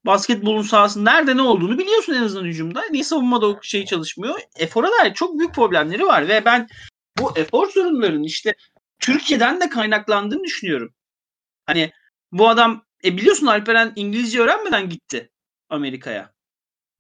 [0.05, 2.83] basketbolun sahası nerede ne olduğunu biliyorsun en azından hücumda.
[2.91, 4.39] Niye savunmada o şey çalışmıyor?
[4.55, 6.67] Efor'a dair çok büyük problemleri var ve ben
[7.19, 8.55] bu efor sorunlarının işte
[8.99, 10.93] Türkiye'den de kaynaklandığını düşünüyorum.
[11.65, 11.91] Hani
[12.31, 15.29] bu adam e biliyorsun Alperen İngilizce öğrenmeden gitti
[15.69, 16.33] Amerika'ya.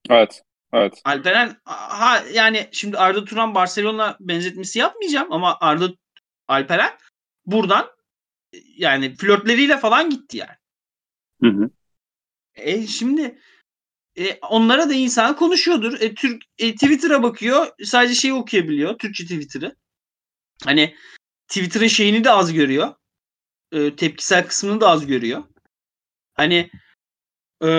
[0.09, 0.41] Evet.
[0.73, 1.01] Evet.
[1.05, 5.89] Alperen ha yani şimdi Arda Turan Barcelona benzetmesi yapmayacağım ama Arda
[6.47, 6.91] Alperen
[7.45, 7.94] buradan
[8.77, 10.57] yani flörtleriyle falan gitti yani.
[11.41, 11.69] Hı hı.
[12.55, 13.39] E şimdi
[14.17, 16.01] e, onlara da insan konuşuyordur.
[16.01, 17.67] E, Türk e, Twitter'a bakıyor.
[17.83, 18.97] Sadece şeyi okuyabiliyor.
[18.97, 19.75] Türkçe Twitter'ı.
[20.63, 20.95] Hani
[21.47, 22.95] Twitter'ın şeyini de az görüyor.
[23.71, 25.43] E, tepkisel kısmını da az görüyor.
[26.33, 26.69] Hani
[27.63, 27.69] e,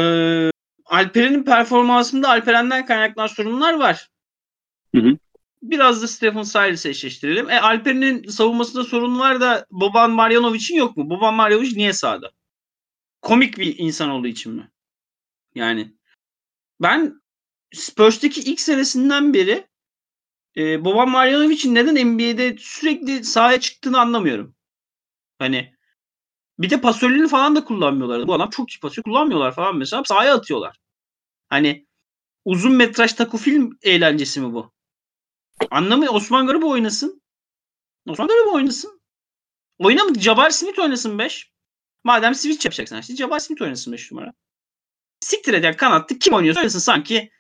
[0.85, 4.09] Alperen'in performansında Alperen'den kaynaklanan sorunlar var.
[4.95, 5.19] Hı hı.
[5.62, 7.51] Biraz da Stephen Silas'ı eşleştirelim.
[7.51, 11.11] E, Alper'in savunmasında sorun var da Boban Marjanovic'in yok mu?
[11.11, 12.31] Boban Marjanovic niye sağda?
[13.23, 14.71] Komik bir insan olduğu için mi?
[15.55, 15.95] Yani
[16.81, 17.23] ben
[17.75, 19.66] Spurs'taki ilk senesinden beri
[20.57, 24.55] e, Boban Marjanovic'in neden NBA'de sürekli sahaya çıktığını anlamıyorum.
[25.38, 25.77] Hani
[26.59, 28.27] bir de pasörlerini falan da kullanmıyorlar.
[28.27, 30.05] Bu adam çok iyi pasör kullanmıyorlar falan mesela.
[30.05, 30.77] Sahaya atıyorlar.
[31.49, 31.87] Hani
[32.45, 34.76] uzun metraj taku film eğlencesi mi bu?
[35.71, 36.14] Anlamıyor.
[36.14, 37.23] Osman Garip oynasın.
[38.07, 39.01] Osman Garip oynasın.
[39.79, 40.21] Oynamadı.
[40.21, 41.51] Jabbar Smith oynasın 5.
[42.05, 44.33] Madem switch yapacaksın işte Jabbar Smith oynasın 5 numara.
[45.21, 47.31] Siktir et yani kanatta kim oynuyorsa oynasın sanki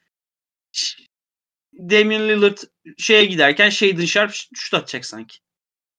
[1.78, 2.58] Damian Lillard
[2.98, 5.38] şeye giderken Shaden Sharp şut atacak sanki.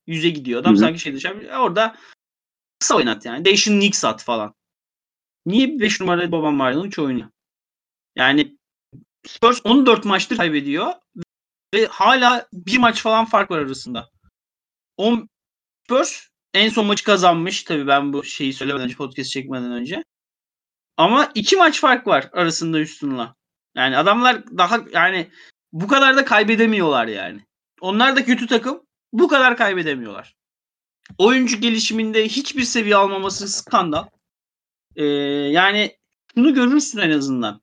[0.07, 0.79] Yüze gidiyor adam Hı-hı.
[0.81, 1.43] sanki Shaden Sharp.
[1.59, 1.97] Orada
[2.79, 3.45] kısa oynat yani.
[3.45, 4.55] Değişin Knicks at falan.
[5.45, 7.29] Niye 5 numara Boban Marjanovic oynuyor?
[8.15, 8.57] Yani
[9.27, 10.93] Spurs 14 maçtır kaybediyor
[11.73, 14.09] ve hala bir maç falan fark var arasında.
[14.97, 15.19] O
[15.83, 17.63] Spurs en son maçı kazanmış.
[17.63, 20.03] Tabii ben bu şeyi söylemeden önce podcast çekmeden önce.
[20.97, 23.27] Ama iki maç fark var arasında üstünle.
[23.75, 25.31] Yani adamlar daha yani
[25.71, 27.45] bu kadar da kaybedemiyorlar yani.
[27.81, 28.81] Onlar da kötü takım.
[29.13, 30.35] Bu kadar kaybedemiyorlar.
[31.17, 34.05] Oyuncu gelişiminde hiçbir seviye almaması skandal.
[34.95, 35.97] Ee, yani
[36.35, 37.61] bunu görürsün en azından.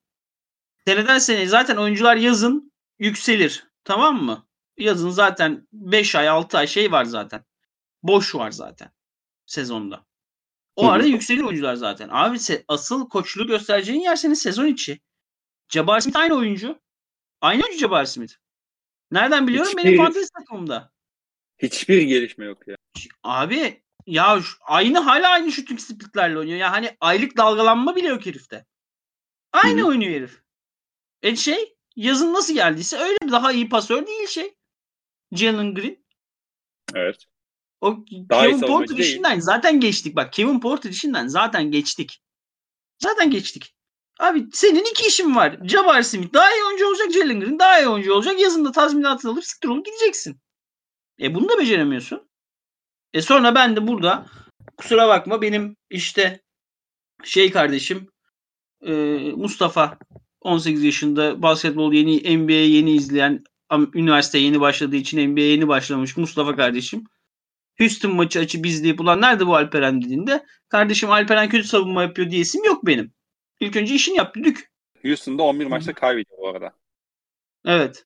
[0.86, 3.66] Seneden seneye zaten oyuncular yazın yükselir.
[3.84, 4.46] Tamam mı?
[4.76, 7.44] Yazın zaten 5 ay 6 ay şey var zaten.
[8.02, 8.90] Boş var zaten
[9.46, 10.06] sezonda.
[10.76, 12.08] O arada yükselir oyuncular zaten.
[12.12, 15.00] Abi asıl koçluğu göstereceğin yer senin sezon içi.
[15.68, 16.80] Jabbar Smith aynı oyuncu.
[17.40, 18.34] Aynı oyuncu Jabbar Smith.
[19.10, 19.70] Nereden biliyorum?
[19.70, 20.92] Hiçbir, Benim fantezi takımımda.
[21.58, 22.76] Hiçbir gelişme yok ya.
[23.22, 26.58] Abi ya aynı hala aynı shooting splitlerle oynuyor.
[26.58, 28.66] Ya hani aylık dalgalanma bile yok herifte.
[29.52, 29.88] Aynı Hı-hı.
[29.88, 30.42] oynuyor herif.
[31.22, 34.54] E şey yazın nasıl geldiyse öyle daha iyi pasör değil şey.
[35.32, 36.04] Jalen Green.
[36.94, 37.24] Evet.
[37.80, 37.96] O
[38.30, 40.16] daha Kevin Porter işinden zaten geçtik.
[40.16, 42.22] Bak Kevin Porter işinden zaten geçtik.
[42.98, 43.74] Zaten geçtik.
[44.18, 45.58] Abi senin iki işin var.
[45.64, 47.12] Jabbar Smith daha iyi oyuncu olacak.
[47.12, 48.40] Jalen Green daha iyi oyuncu olacak.
[48.40, 50.40] Yazında tazminatını alıp siktir olup gideceksin.
[51.20, 52.28] E bunu da beceremiyorsun.
[53.12, 54.26] E sonra ben de burada
[54.76, 56.42] kusura bakma benim işte
[57.24, 58.08] şey kardeşim
[58.82, 58.92] e,
[59.36, 59.98] Mustafa
[60.44, 63.44] 18 yaşında basketbol yeni NBA yeni izleyen
[63.94, 67.04] üniversite yeni başladığı için NBA yeni başlamış Mustafa kardeşim.
[67.78, 72.64] Houston maçı açıp izleyip ulan nerede bu Alperen dediğinde kardeşim Alperen kötü savunma yapıyor diyesim
[72.64, 73.12] yok benim.
[73.60, 74.70] İlk önce işini yap düdük.
[75.02, 76.72] Houston'da 11 maçta kaybediyor bu arada.
[77.66, 78.04] Evet.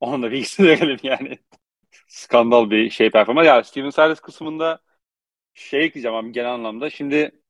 [0.00, 1.38] Onun da bilgisini verelim yani.
[2.08, 3.46] Skandal bir şey performans.
[3.46, 4.80] Ya Steven Silas kısmında
[5.54, 6.90] şey ekleyeceğim abi genel anlamda.
[6.90, 7.40] Şimdi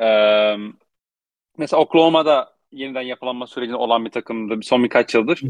[0.00, 0.56] ee,
[1.58, 5.40] mesela Oklahoma'da yeniden yapılanma sürecinde olan bir takımdı son birkaç yıldır.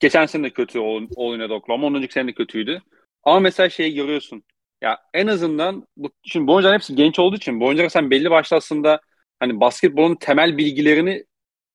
[0.00, 0.78] Geçen sene de kötü
[1.16, 1.86] oynadı Oklahoma.
[1.86, 2.82] Ondan önceki sene de kötüydü.
[3.22, 4.44] Ama mesela şeyi görüyorsun.
[4.82, 8.30] Ya en azından bu, şimdi bu oyuncuların hepsi genç olduğu için bu oyuncular sen belli
[8.30, 9.00] başlı aslında
[9.40, 11.24] hani basketbolun temel bilgilerini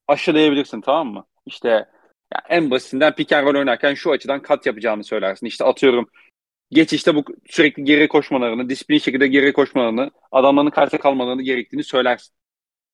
[0.07, 1.25] aşılayabilirsin tamam mı?
[1.45, 1.69] İşte
[2.33, 5.45] ya en basitinden pick and roll oynarken şu açıdan kat yapacağını söylersin.
[5.45, 6.09] İşte atıyorum
[6.71, 12.38] geç işte bu sürekli geri koşmalarını, disiplin şekilde geri koşmalarını, adamların karşıda kalmalarını gerektiğini söylersin.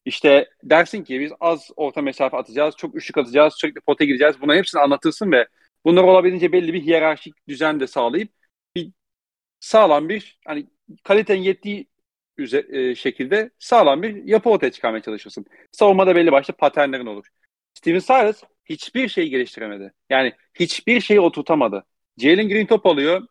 [0.05, 4.41] İşte dersin ki biz az orta mesafe atacağız, çok üçlük atacağız, sürekli pota gireceğiz.
[4.41, 5.47] Bunların hepsini anlatırsın ve
[5.85, 8.29] bunları olabildiğince belli bir hiyerarşik düzen de sağlayıp
[8.75, 8.91] bir
[9.59, 10.67] sağlam bir hani
[11.03, 11.87] kalitenin yettiği
[12.69, 15.45] e, şekilde sağlam bir yapı ortaya çıkarmaya çalışırsın.
[15.71, 17.25] Savunmada belli başlı paternlerin olur.
[17.73, 19.93] Steven Silas hiçbir şey geliştiremedi.
[20.09, 21.85] Yani hiçbir şeyi oturtamadı.
[22.17, 23.27] Jalen Green top alıyor.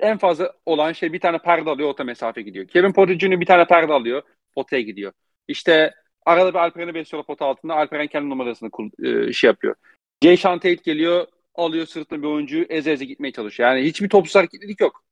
[0.00, 2.68] En fazla olan şey bir tane perde alıyor, orta mesafe gidiyor.
[2.68, 3.40] Kevin Porter Jr.
[3.40, 4.22] bir tane perde alıyor,
[4.54, 5.12] potaya gidiyor.
[5.50, 5.94] İşte
[6.26, 7.74] arada bir Alperen'i besliyor pot altında.
[7.74, 8.70] Alperen kendi numarasını
[9.02, 9.74] e, şey yapıyor.
[10.22, 13.68] Sean Tate geliyor, alıyor sırtına bir oyuncuyu eze eze gitmeye çalışıyor.
[13.70, 15.04] Yani hiçbir topsuz hareketlilik yok.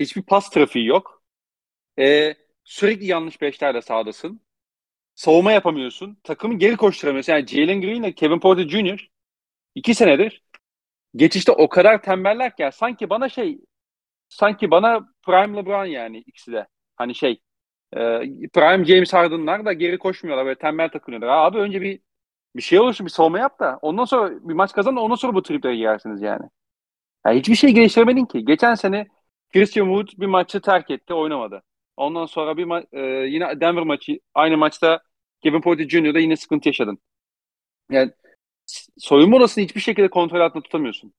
[0.00, 1.22] Hiçbir pas trafiği yok.
[1.98, 4.40] E, sürekli yanlış beşlerle sağdasın.
[5.14, 6.18] Savunma yapamıyorsun.
[6.24, 7.32] Takımı geri koşturamıyorsun.
[7.32, 9.08] Yani Jalen Green ile Kevin Porter Jr.
[9.74, 10.42] iki senedir
[11.16, 13.58] geçişte o kadar tembeller ki yani sanki bana şey
[14.28, 16.66] sanki bana Prime LeBron yani ikisi de.
[16.96, 17.40] Hani şey
[17.96, 17.98] e,
[18.54, 21.28] Prime James Harden'lar da geri koşmuyorlar böyle tembel takılıyorlar.
[21.28, 22.00] Abi önce bir
[22.56, 25.42] bir şey olursun bir savunma yap da ondan sonra bir maç kazan ondan sonra bu
[25.42, 26.46] triplere girersiniz yani.
[27.26, 27.38] yani.
[27.38, 28.44] Hiçbir şey geliştiremedin ki.
[28.44, 29.06] Geçen sene
[29.52, 31.62] Christian Wood bir maçı terk etti oynamadı.
[31.96, 35.02] Ondan sonra bir ma- e, yine Denver maçı aynı maçta
[35.42, 36.98] Kevin Porter Jr.'da yine sıkıntı yaşadın.
[37.90, 38.12] Yani
[38.98, 41.14] soyunma odasını hiçbir şekilde kontrol altında tutamıyorsun.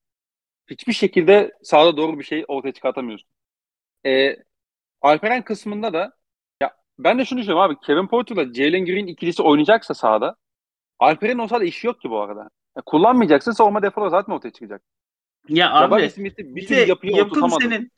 [0.70, 3.28] Hiçbir şekilde sahada doğru bir şey ortaya çıkartamıyorsun.
[4.06, 4.36] E,
[5.02, 6.12] Alperen kısmında da
[6.98, 10.36] ben de şunu düşünüyorum abi Kevin Porter'la Jalen Green ikilisi oynayacaksa sahada
[10.98, 12.50] Alperen'in o sahada işi yok ki bu arada.
[12.76, 14.82] Ya, kullanmayacaksın savunma deforu zaten ortaya çıkacak.
[15.48, 17.92] Ya Jabari abi Smith'i bir yapıyı yapım senin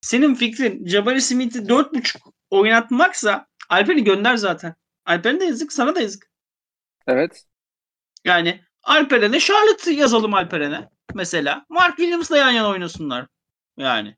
[0.00, 2.18] senin fikrin Jabari Smith'i 4.5
[2.50, 4.74] oynatmaksa Alper'i gönder zaten.
[5.06, 6.30] Alper'in de yazık sana da yazık.
[7.06, 7.44] Evet.
[8.24, 11.66] Yani Alperen'e Charlotte yazalım Alperen'e mesela.
[11.68, 13.26] Mark Williams'la yan yana oynasınlar.
[13.76, 14.16] Yani.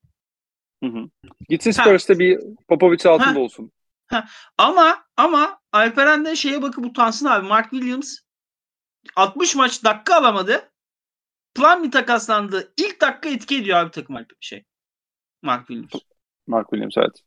[0.82, 1.10] Hı hı.
[1.48, 3.38] Gitsin Spurs'ta bir Popovic altında ha.
[3.38, 3.72] olsun.
[4.06, 4.28] Ha.
[4.58, 7.46] Ama ama Alperen de şeye bakıp utansın abi.
[7.46, 8.18] Mark Williams
[9.16, 10.72] 60 maç dakika alamadı.
[11.54, 12.72] Plan bir takaslandı.
[12.76, 14.64] İlk dakika etki ediyor abi takım Alper şey.
[15.42, 16.02] Mark Williams.
[16.46, 17.22] Mark Williams evet.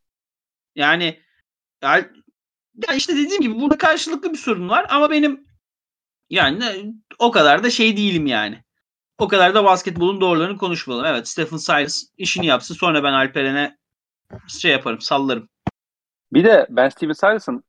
[0.75, 1.23] Yani
[1.81, 2.09] ya,
[2.87, 5.47] ya işte dediğim gibi burada karşılıklı bir sorun var ama benim
[6.29, 8.63] yani o kadar da şey değilim yani.
[9.17, 11.05] O kadar da basketbolun doğrularını konuşmayalım.
[11.05, 13.77] Evet Stephen Silas işini yapsın sonra ben Alperen'e
[14.47, 15.49] şey yaparım sallarım.
[16.35, 17.63] Bir de ben Stephen Silas'ın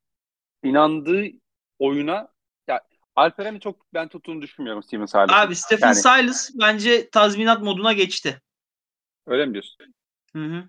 [0.63, 1.25] inandığı
[1.79, 2.29] oyuna
[2.69, 2.83] ya
[3.17, 5.33] Alperen'i çok ben tuttuğunu düşünmüyorum Stephen Silas'ın.
[5.33, 8.43] Abi Stephen yani, Silas bence tazminat moduna geçti.
[9.27, 9.95] Öyle mi diyorsun?
[10.33, 10.65] Hı hı.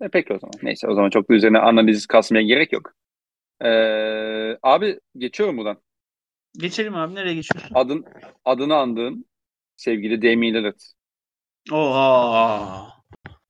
[0.00, 0.54] E, peki o zaman.
[0.62, 2.94] Neyse o zaman çok da üzerine analiz kasmaya gerek yok.
[3.64, 5.82] Ee, abi geçiyorum buradan.
[6.54, 7.14] Geçelim abi.
[7.14, 7.74] Nereye geçiyorsun?
[7.74, 8.04] Adın,
[8.44, 9.26] adını andığın
[9.76, 10.80] sevgili Damian Lillard.
[11.72, 12.92] Oha.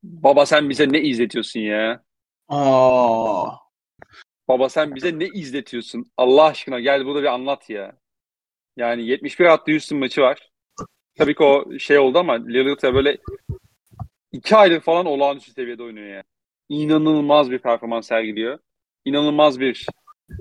[0.02, 2.02] Baba sen bize ne izletiyorsun ya?
[2.48, 3.56] Aa.
[4.48, 6.12] Baba sen bize ne izletiyorsun?
[6.16, 7.96] Allah aşkına gel burada bir anlat ya.
[8.76, 10.50] Yani 71 attı Houston maçı var.
[11.18, 13.18] Tabii ki o şey oldu ama Lillard böyle
[14.32, 16.22] iki aydır falan olağanüstü seviyede oynuyor ya.
[16.68, 18.58] İnanılmaz bir performans sergiliyor.
[19.04, 19.86] İnanılmaz bir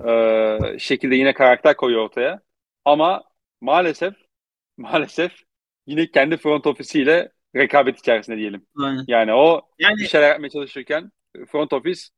[0.08, 2.40] e, şekilde yine karakter koyuyor ortaya.
[2.84, 3.24] Ama
[3.60, 4.14] maalesef
[4.76, 5.32] maalesef
[5.86, 8.66] yine kendi front ofisiyle rekabet içerisinde diyelim.
[8.78, 9.04] Aynen.
[9.08, 9.96] Yani o yani...
[9.96, 11.10] bir şeyler yapmaya çalışırken
[11.48, 12.10] front ofis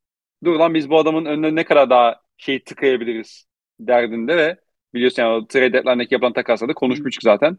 [0.43, 3.45] dur lan biz bu adamın önüne ne kadar daha şey tıkayabiliriz
[3.79, 4.59] derdinde ve
[4.93, 7.57] biliyorsun yani o trade deadline'daki yapılan takaslarda konuşmuştuk zaten.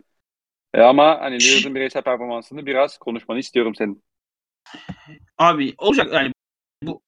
[0.75, 4.05] E ama hani Lillard'ın bireysel performansını biraz konuşmanı istiyorum senin.
[5.39, 6.33] Abi olacak yani
[6.83, 7.03] bu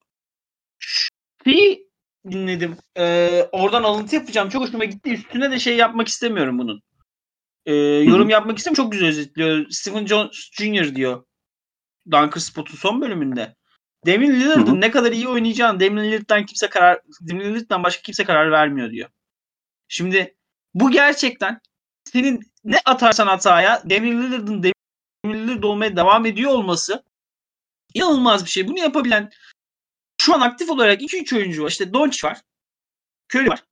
[1.44, 1.88] şeyi
[2.30, 2.76] dinledim.
[2.96, 4.48] Ee, oradan alıntı yapacağım.
[4.48, 5.10] Çok hoşuma gitti.
[5.10, 6.82] Üstüne de şey yapmak istemiyorum bunun.
[7.66, 8.84] Ee, yorum yapmak istemiyorum.
[8.84, 9.66] Çok güzel özetliyor.
[9.70, 10.94] Stephen Jones Jr.
[10.94, 11.24] diyor.
[12.10, 13.57] Dunker Spot'un son bölümünde.
[14.06, 18.50] Damian Lillard'ın ne kadar iyi oynayacağını Damian Lillard'dan kimse karar Damian Lillard'dan başka kimse karar
[18.50, 19.10] vermiyor diyor.
[19.88, 20.36] Şimdi
[20.74, 21.60] bu gerçekten
[22.04, 24.62] senin ne atarsan hataya Damian Lillard'ın
[25.24, 27.04] Damian Lillard olmaya devam ediyor olması
[27.94, 28.68] inanılmaz bir şey.
[28.68, 29.30] Bunu yapabilen
[30.20, 31.70] şu an aktif olarak 2-3 oyuncu var.
[31.70, 32.40] İşte Doncic var.
[33.34, 33.64] Curry var.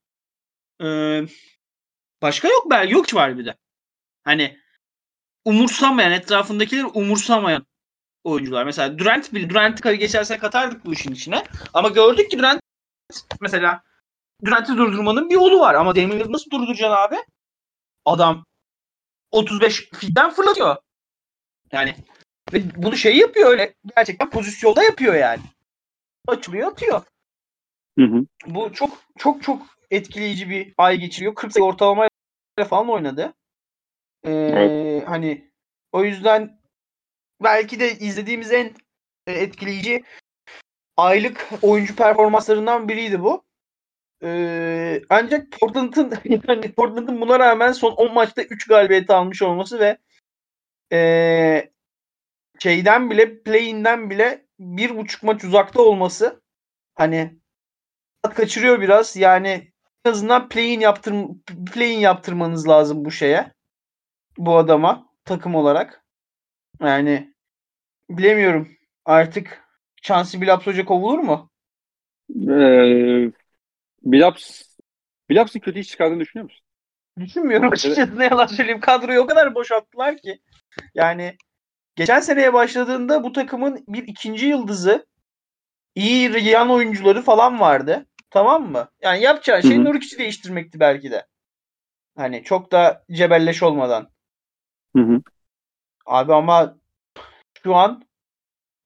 [0.82, 1.26] Ee,
[2.22, 2.94] başka yok belki.
[2.94, 3.56] Yok var bir de.
[4.24, 4.58] Hani
[5.44, 7.66] umursamayan, etrafındakileri umursamayan
[8.26, 8.64] oyuncular.
[8.64, 11.44] Mesela Durant bile Durant'i geçerse katardık bu işin içine.
[11.74, 12.60] Ama gördük ki Durant
[13.40, 13.82] mesela
[14.44, 15.74] Durant'i durdurmanın bir yolu var.
[15.74, 17.16] Ama Damian Lillard nasıl durduracaksın abi?
[18.04, 18.44] Adam
[19.30, 20.76] 35 fitten fırlatıyor.
[21.72, 21.94] Yani
[22.52, 23.74] ve bunu şey yapıyor öyle.
[23.96, 25.42] Gerçekten pozisyonda yapıyor yani.
[26.28, 27.02] Açılıyor atıyor.
[27.98, 28.26] Hı hı.
[28.46, 31.34] Bu çok çok çok etkileyici bir ay geçiriyor.
[31.34, 32.10] 40 sayı ortalamayla
[32.68, 33.34] falan oynadı.
[34.24, 35.08] Ee, evet.
[35.08, 35.50] Hani
[35.92, 36.55] o yüzden
[37.42, 38.74] belki de izlediğimiz en
[39.26, 40.04] e, etkileyici
[40.96, 43.46] aylık oyuncu performanslarından biriydi bu.
[44.22, 46.12] Ee, ancak Portland'ın
[46.48, 49.98] yani Portland'ın buna rağmen son 10 maçta 3 galibiyet almış olması ve
[50.92, 51.70] ee,
[52.58, 56.42] şeyden bile play'inden bile bir buçuk maç uzakta olması
[56.94, 57.36] hani
[58.34, 59.16] kaçırıyor biraz.
[59.16, 59.72] Yani
[60.04, 61.14] en azından play'in yaptır
[61.74, 63.52] play'in yaptırmanız lazım bu şeye.
[64.38, 66.05] Bu adama takım olarak.
[66.80, 67.34] Yani
[68.10, 68.68] bilemiyorum.
[69.04, 69.64] Artık
[70.02, 71.50] Chauncey Billups Hoca kovulur mu?
[72.30, 73.32] Ee,
[74.02, 74.62] Billups
[75.30, 76.66] Billups'ın kötü iş çıkardığını düşünüyor musun?
[77.18, 78.80] Düşünmüyorum açıkçası ne yalan söyleyeyim.
[78.80, 80.38] Kadroyu o kadar boşalttılar ki.
[80.94, 81.36] Yani
[81.96, 85.06] geçen seneye başladığında bu takımın bir ikinci yıldızı
[85.94, 88.06] iyi yan oyuncuları falan vardı.
[88.30, 88.88] Tamam mı?
[89.02, 91.26] Yani yapacağı şey Nurkic'i değiştirmekti belki de.
[92.16, 94.08] Hani çok da cebelleş olmadan.
[94.96, 95.22] Hı hı.
[96.06, 96.78] Abi ama
[97.62, 98.02] şu an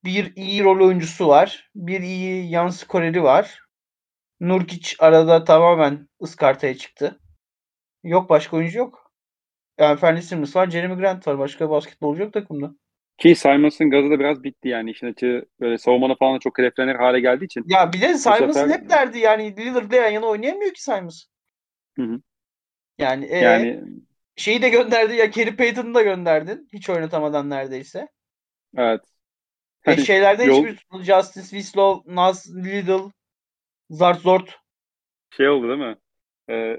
[0.04, 1.70] bir iyi rol oyuncusu var.
[1.74, 3.60] Bir iyi yan skoreri var.
[4.40, 7.20] Nurkic arada tamamen ıskartaya çıktı.
[8.04, 9.12] Yok başka oyuncu yok.
[9.78, 11.38] Yani Fernie Simmons var, Jeremy Grant var.
[11.38, 12.74] Başka basketbolcu yok takımda.
[13.18, 14.90] Ki Simons'ın gazı da biraz bitti yani.
[14.90, 17.64] işin açığı böyle savunmana falan çok hedeflenir hale geldiği için.
[17.68, 18.78] Ya bir de Simons'ın sefer...
[18.78, 21.24] hep derdi yani Lillard'la yan yana oynayamıyor ki Simons.
[21.96, 22.20] Hı hı.
[22.98, 23.84] Yani, e, yani
[24.36, 26.68] şeyi de gönderdi ya Kerry Payton'ı da gönderdin.
[26.72, 28.08] Hiç oynatamadan neredeyse.
[28.76, 29.00] Evet.
[29.86, 30.66] E, şeylerde Yol...
[30.66, 33.10] hiçbir Justice Winslow, Nas Lidl,
[33.90, 34.58] Zart Zort.
[35.36, 35.96] Şey oldu değil mi?
[36.50, 36.78] Ee,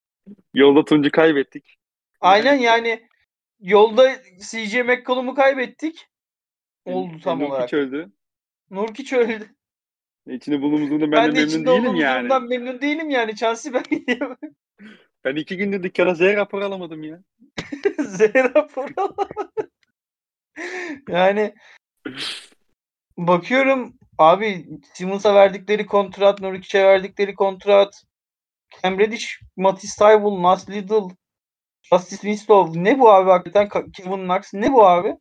[0.54, 1.76] yolda Tuncu kaybettik.
[2.20, 3.08] Aynen yani
[3.60, 4.10] yolda
[4.50, 6.08] CJ McCollum'u kaybettik.
[6.84, 7.72] Oldu tam Nurkic olarak.
[7.72, 8.12] öldü.
[8.70, 9.54] Nurkic öldü.
[10.26, 12.28] İçinde bulunduğumuzda ben, ben de memnun değilim yani.
[12.28, 13.36] Ben memnun değilim yani.
[13.36, 13.82] Chelsea ben
[15.24, 17.22] Ben iki gündür dükkana Z rapor alamadım ya.
[17.98, 18.88] Z rapor
[21.08, 21.54] yani
[23.18, 28.02] bakıyorum abi Simmons'a verdikleri kontrat, Nurkic'e verdikleri kontrat,
[28.82, 31.08] Cam Reddish, Matisse Tybul, Nas Lidl,
[31.82, 35.16] Justice Winslow ne bu abi hakikaten Kevin Knox ne bu abi?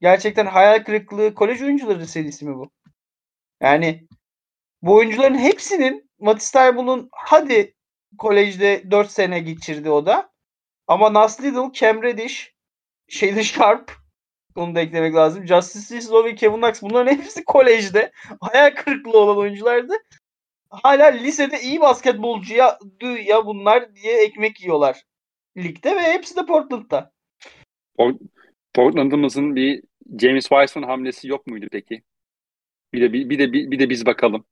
[0.00, 2.70] Gerçekten hayal kırıklığı kolej oyuncuları serisi mi bu?
[3.60, 4.06] Yani
[4.82, 7.73] bu oyuncuların hepsinin Matisse Tybul'un hadi
[8.18, 10.30] kolejde 4 sene geçirdi o da.
[10.86, 12.54] Ama Nas Lidl, Cam Reddish,
[13.08, 13.92] Shaden Sharp
[14.56, 15.46] onu da eklemek lazım.
[15.46, 19.92] Justice Winslow ve Kevin Knox bunların hepsi kolejde hayal kırıklığı olan oyunculardı.
[20.70, 22.78] Hala lisede iyi basketbolcuya
[23.26, 25.04] ya bunlar diye ekmek yiyorlar
[25.56, 27.12] ligde ve hepsi de Portland'da.
[28.74, 29.82] Portland'ımızın bir
[30.20, 32.02] James Wiseman hamlesi yok muydu peki?
[32.92, 34.44] Bir de bir, bir de bir, bir de biz bakalım.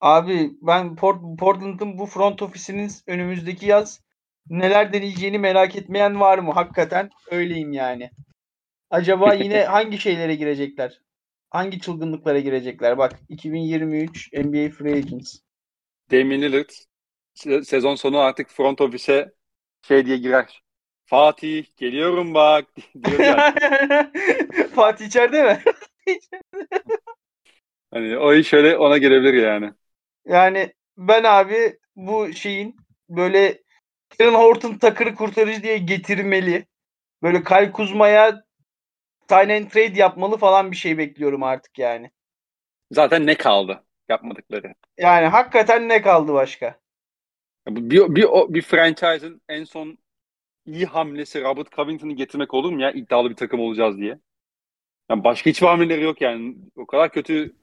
[0.00, 4.00] Abi ben Port, Portland'ın bu front ofisinin önümüzdeki yaz
[4.50, 6.52] neler deneyeceğini merak etmeyen var mı?
[6.52, 8.10] Hakikaten öyleyim yani.
[8.90, 11.02] Acaba yine hangi şeylere girecekler?
[11.50, 12.98] Hangi çılgınlıklara girecekler?
[12.98, 15.38] Bak 2023 NBA Free Agents.
[16.10, 16.70] Damian Lillard
[17.64, 19.32] sezon sonu artık front ofise
[19.82, 20.62] şey diye girer.
[21.06, 22.68] Fatih geliyorum bak
[23.04, 23.42] diyor
[24.74, 25.62] Fatih içeride mi?
[27.90, 29.74] hani o iş şöyle ona gelebilir yani.
[30.26, 32.76] Yani ben abi bu şeyin
[33.08, 33.62] böyle
[34.20, 36.66] Aaron Horton takırı kurtarıcı diye getirmeli.
[37.22, 38.44] Böyle Kyle Kuzma'ya
[39.28, 42.10] sign and trade yapmalı falan bir şey bekliyorum artık yani.
[42.90, 44.74] Zaten ne kaldı yapmadıkları?
[44.98, 46.80] Yani hakikaten ne kaldı başka?
[47.68, 49.98] Bir, bir, bir, franchise'ın en son
[50.66, 54.18] iyi hamlesi Robert Covington'ı getirmek olur mu ya iddialı bir takım olacağız diye.
[55.10, 56.56] Yani başka hiçbir hamleleri yok yani.
[56.76, 57.56] O kadar kötü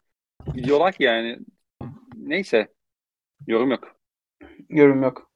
[0.55, 1.39] gidiyorlar ki yani.
[2.29, 2.67] Neyse.
[3.47, 3.95] Yorum yok.
[4.69, 5.31] Yorum yok.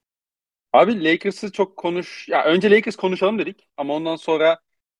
[0.72, 2.28] Abi Lakers'ı çok konuş...
[2.28, 4.58] Ya önce Lakers konuşalım dedik ama ondan sonra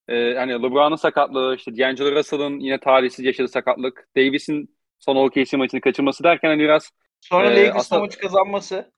[0.08, 5.80] e, hani LeBron'un sakatlığı, işte D'Angelo Russell'ın yine talihsiz yaşadığı sakatlık, Davis'in son OKC maçını
[5.80, 6.90] kaçırması derken hani biraz
[7.20, 8.92] Sonra e, Lakers'ın maçı kazanması.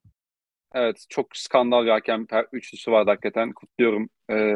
[0.74, 3.52] Evet çok skandal bir hakem üçlüsü vardı hakikaten.
[3.52, 4.54] Kutluyorum e,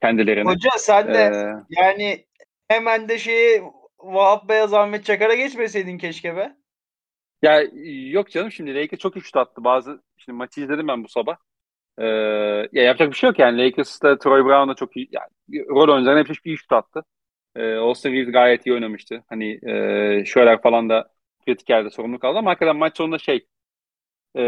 [0.00, 0.48] kendilerini.
[0.48, 2.26] Hoca sen de ee, yani
[2.68, 3.62] hemen de şeyi
[3.98, 6.56] Vahap Beyaz Ahmet Çakar'a geçmeseydin keşke be.
[7.42, 7.60] Ya
[8.10, 9.64] yok canım şimdi Lakers çok üçlü attı.
[9.64, 11.36] Bazı şimdi maçı izledim ben bu sabah.
[11.98, 12.04] Ee,
[12.72, 13.58] ya yapacak bir şey yok yani.
[13.66, 15.30] Lakers'ta Troy Brown da çok iyi yani
[15.68, 17.04] rol oyuncularına hep bir şut attı.
[17.56, 19.24] Ee, Austin Reeves gayet iyi oynamıştı.
[19.28, 19.60] Hani
[20.22, 21.10] e, şöyle falan da
[21.46, 23.46] kritik yerde sorumlu kaldı ama hakikaten maç sonunda şey
[24.38, 24.42] e,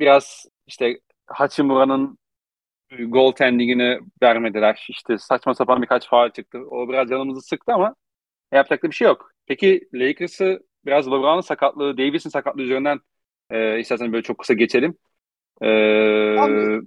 [0.00, 2.18] biraz işte Hachimura'nın
[3.08, 4.86] goaltendingini vermediler.
[4.90, 6.58] İşte saçma sapan birkaç faal çıktı.
[6.70, 7.94] O biraz canımızı sıktı ama
[8.52, 9.32] yapacak da bir şey yok.
[9.46, 13.00] Peki Lakers'ı biraz LeBron'un sakatlığı, Davis'in sakatlığı üzerinden
[13.50, 14.98] e, istersen böyle çok kısa geçelim.
[15.60, 15.68] E,
[16.38, 16.80] abi,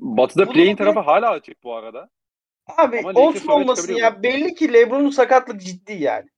[0.00, 2.10] Batı'da play'in tarafı hala açık bu arada.
[2.66, 4.22] Abi olsun olmasın ya.
[4.22, 6.28] Belli ki LeBron'un sakatlık ciddi yani.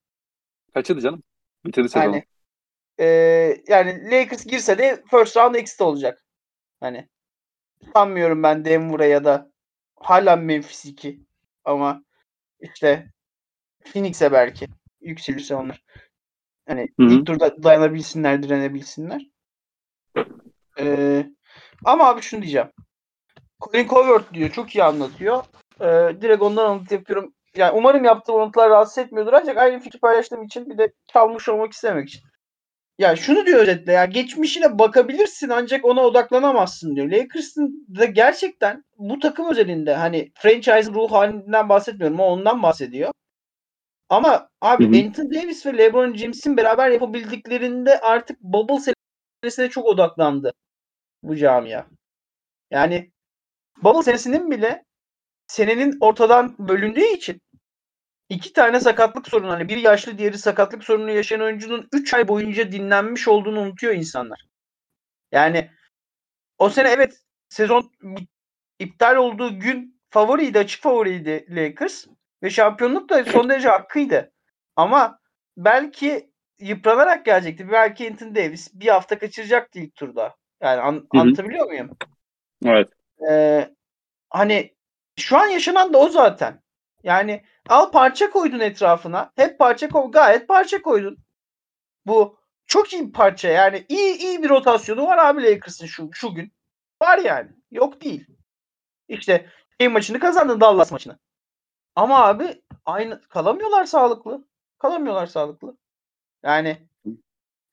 [0.75, 1.23] Kaçırdı canım?
[1.67, 2.05] Bitirdi sezonu.
[2.05, 2.25] Yani,
[2.99, 3.07] e,
[3.69, 6.25] yani Lakers girse de first round exit olacak.
[6.81, 7.09] Hani
[7.93, 9.51] sanmıyorum ben Denver'a ya da
[9.97, 11.21] hala Memphis 2
[11.65, 12.05] ama
[12.61, 13.07] işte
[13.85, 14.67] Phoenix'e belki
[15.01, 15.85] yükselirse onlar.
[16.69, 17.09] Hani Hı-hı.
[17.09, 19.23] ilk turda dayanabilsinler, direnebilsinler.
[20.79, 21.27] Ee,
[21.85, 22.69] ama abi şunu diyeceğim.
[23.61, 24.51] Colin Covert diyor.
[24.51, 25.45] Çok iyi anlatıyor.
[25.81, 27.35] Ee, direkt ondan anlat yapıyorum.
[27.57, 29.33] Yani umarım yaptığım anlatılar rahatsız etmiyordur.
[29.33, 32.23] Ancak aynı fikri paylaştığım için bir de kalmış olmak istemek için.
[32.99, 37.09] Ya şunu diyor özetle ya geçmişine bakabilirsin ancak ona odaklanamazsın diyor.
[37.09, 43.11] Lakers'ın da gerçekten bu takım özelinde hani franchise ruh halinden bahsetmiyorum ama ondan bahsediyor.
[44.15, 45.07] Ama abi hı hı.
[45.07, 48.93] Anthony Davis ve LeBron James'in beraber yapabildiklerinde artık bubble
[49.43, 50.53] serisine çok odaklandı
[51.23, 51.87] bu camia.
[52.71, 53.13] Yani
[53.83, 54.85] bubble serisinin bile
[55.47, 57.41] senenin ortadan bölündüğü için
[58.29, 62.73] iki tane sakatlık sorunu hani bir yaşlı diğeri sakatlık sorunu yaşayan oyuncunun 3 ay boyunca
[62.73, 64.47] dinlenmiş olduğunu unutuyor insanlar.
[65.33, 65.71] Yani
[66.59, 67.93] o sene evet sezon
[68.79, 72.07] iptal olduğu gün favoriydi açık favoriydi Lakers
[72.45, 74.33] ve şampiyonluk da son derece hakkıydı.
[74.77, 75.19] Ama
[75.57, 77.73] belki yıpranarak gelecekti.
[77.73, 80.37] Belki Anthony Davis bir hafta kaçıracaktı ilk turda.
[80.61, 81.91] Yani an, anlatabiliyor muyum?
[82.65, 82.89] Evet.
[83.31, 83.71] Ee,
[84.31, 84.75] hani
[85.19, 86.63] şu an yaşanan da o zaten.
[87.03, 89.33] Yani al parça koydun etrafına.
[89.37, 90.11] Hep parça koy.
[90.11, 91.19] Gayet parça koydun.
[92.07, 93.49] Bu çok iyi bir parça.
[93.49, 96.53] Yani iyi iyi bir rotasyonu var abi Lakers'ın şu, şu gün.
[97.03, 97.51] Var yani.
[97.71, 98.27] Yok değil.
[99.09, 99.47] İşte
[99.81, 101.19] şey maçını kazandın Dallas maçını.
[101.97, 104.45] Ama abi aynı kalamıyorlar sağlıklı.
[104.79, 105.77] Kalamıyorlar sağlıklı.
[106.43, 106.79] Yani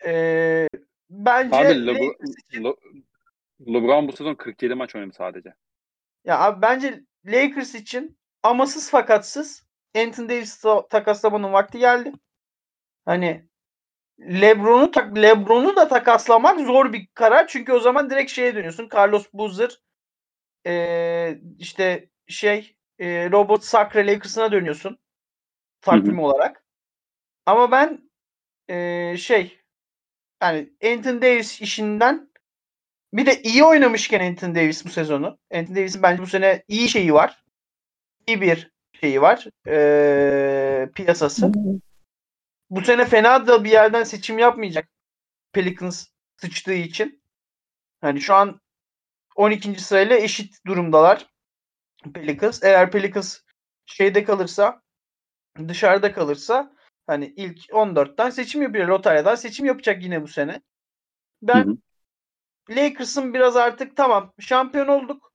[0.05, 0.67] ee,
[1.09, 1.95] bence abi Le-
[2.53, 2.75] Le-
[3.73, 5.53] LeBron bu sezon 47 maç oynadı sadece.
[6.25, 9.65] Ya abi bence Lakers için amasız fakatsız
[9.95, 12.13] Anthony Davis takaslamanın vakti geldi.
[13.05, 13.45] Hani
[14.19, 18.89] LeBron'u tak LeBron'u da takaslamak zor bir karar çünkü o zaman direkt şeye dönüyorsun.
[18.95, 19.81] Carlos Boozer
[20.65, 24.99] ee, işte şey e, Robert Sacre Lakers'ına dönüyorsun
[25.81, 26.65] takvim olarak.
[27.45, 28.11] Ama ben
[28.67, 29.61] e, şey
[30.41, 32.31] yani Anthony Davis işinden
[33.13, 35.39] bir de iyi oynamışken Anthony Davis bu sezonu.
[35.53, 37.43] Anthony Davis'in bence bu sene iyi şeyi var.
[38.27, 38.71] İyi bir
[39.01, 39.47] şeyi var.
[39.67, 41.51] E, piyasası.
[42.69, 44.89] Bu sene fena da bir yerden seçim yapmayacak.
[45.53, 47.23] Pelicans sıçtığı için.
[48.01, 48.61] Hani şu an
[49.35, 49.83] 12.
[49.83, 51.31] sırayla eşit durumdalar.
[52.13, 52.63] Pelicans.
[52.63, 53.39] Eğer Pelicans
[53.85, 54.81] şeyde kalırsa
[55.67, 56.75] dışarıda kalırsa
[57.07, 58.87] hani ilk 14'ten seçim yapıyor.
[58.87, 60.61] Lotaryadan seçim yapacak yine bu sene.
[61.41, 61.77] Ben.
[62.69, 65.33] Lakers'ın biraz artık tamam şampiyon olduk.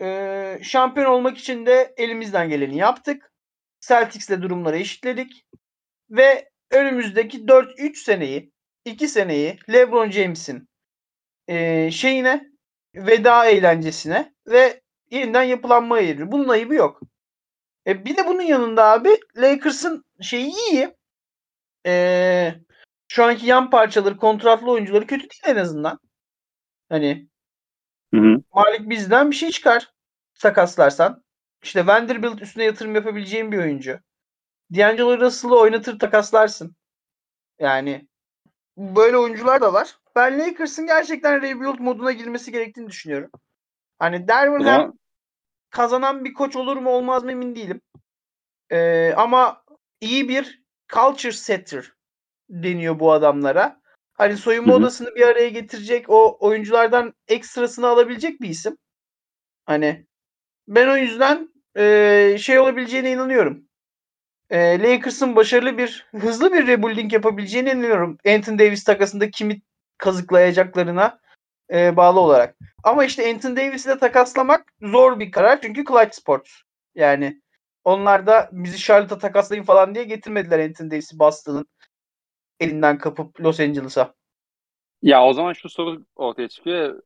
[0.00, 3.32] Ee, şampiyon olmak için de elimizden geleni yaptık.
[3.80, 5.46] Celtics'le durumları eşitledik.
[6.10, 8.52] Ve önümüzdeki 4-3 seneyi
[8.84, 10.68] 2 seneyi LeBron James'in
[11.48, 12.50] e, şeyine
[12.94, 14.80] veda eğlencesine ve
[15.10, 16.32] yeniden yapılanmaya giriyor.
[16.32, 17.00] Bunun ayıbı yok.
[17.86, 20.96] E, bir de bunun yanında abi Lakers'ın şeyi iyi.
[21.86, 22.54] E,
[23.08, 25.98] şu anki yan parçaları, kontratlı oyuncuları kötü değil en azından.
[26.88, 27.28] Hani
[28.14, 28.42] hı hı.
[28.54, 29.92] Malik bizden bir şey çıkar
[30.34, 31.24] takaslarsan.
[31.62, 34.00] İşte Vanderbilt üstüne yatırım yapabileceğin bir oyuncu.
[34.74, 36.76] D'Angelo Russell'ı oynatır takaslarsın.
[37.58, 38.08] Yani
[38.76, 39.98] böyle oyuncular da var.
[40.16, 43.30] Ben Lakers'ın gerçekten rebuild moduna girmesi gerektiğini düşünüyorum.
[43.98, 44.26] Hani
[44.64, 44.92] hem
[45.70, 47.80] kazanan bir koç olur mu olmaz mı emin değilim.
[48.70, 49.64] Ee, ama
[50.00, 50.62] iyi bir
[50.92, 51.92] culture setter
[52.50, 53.80] deniyor bu adamlara.
[54.12, 54.80] Hani soyunma Hı-hı.
[54.80, 58.76] odasını bir araya getirecek, o oyunculardan ekstrasını alabilecek bir isim.
[59.66, 60.06] Hani
[60.68, 63.64] ben o yüzden e, şey olabileceğine inanıyorum.
[64.50, 68.18] E, Lakers'ın başarılı bir, hızlı bir rebuilding yapabileceğine inanıyorum.
[68.26, 69.62] Anthony Davis takasında kimi
[69.98, 71.19] kazıklayacaklarına
[71.72, 72.56] e, bağlı olarak.
[72.82, 76.50] Ama işte Anthony Davis'i de takaslamak zor bir karar çünkü Clyde Sports.
[76.94, 77.42] Yani
[77.84, 81.66] onlar da bizi Charlotte'a takaslayın falan diye getirmediler Anthony Davis'i Boston'ın
[82.60, 84.14] elinden kapıp Los Angeles'a.
[85.02, 87.02] Ya o zaman şu soru ortaya çıkıyor.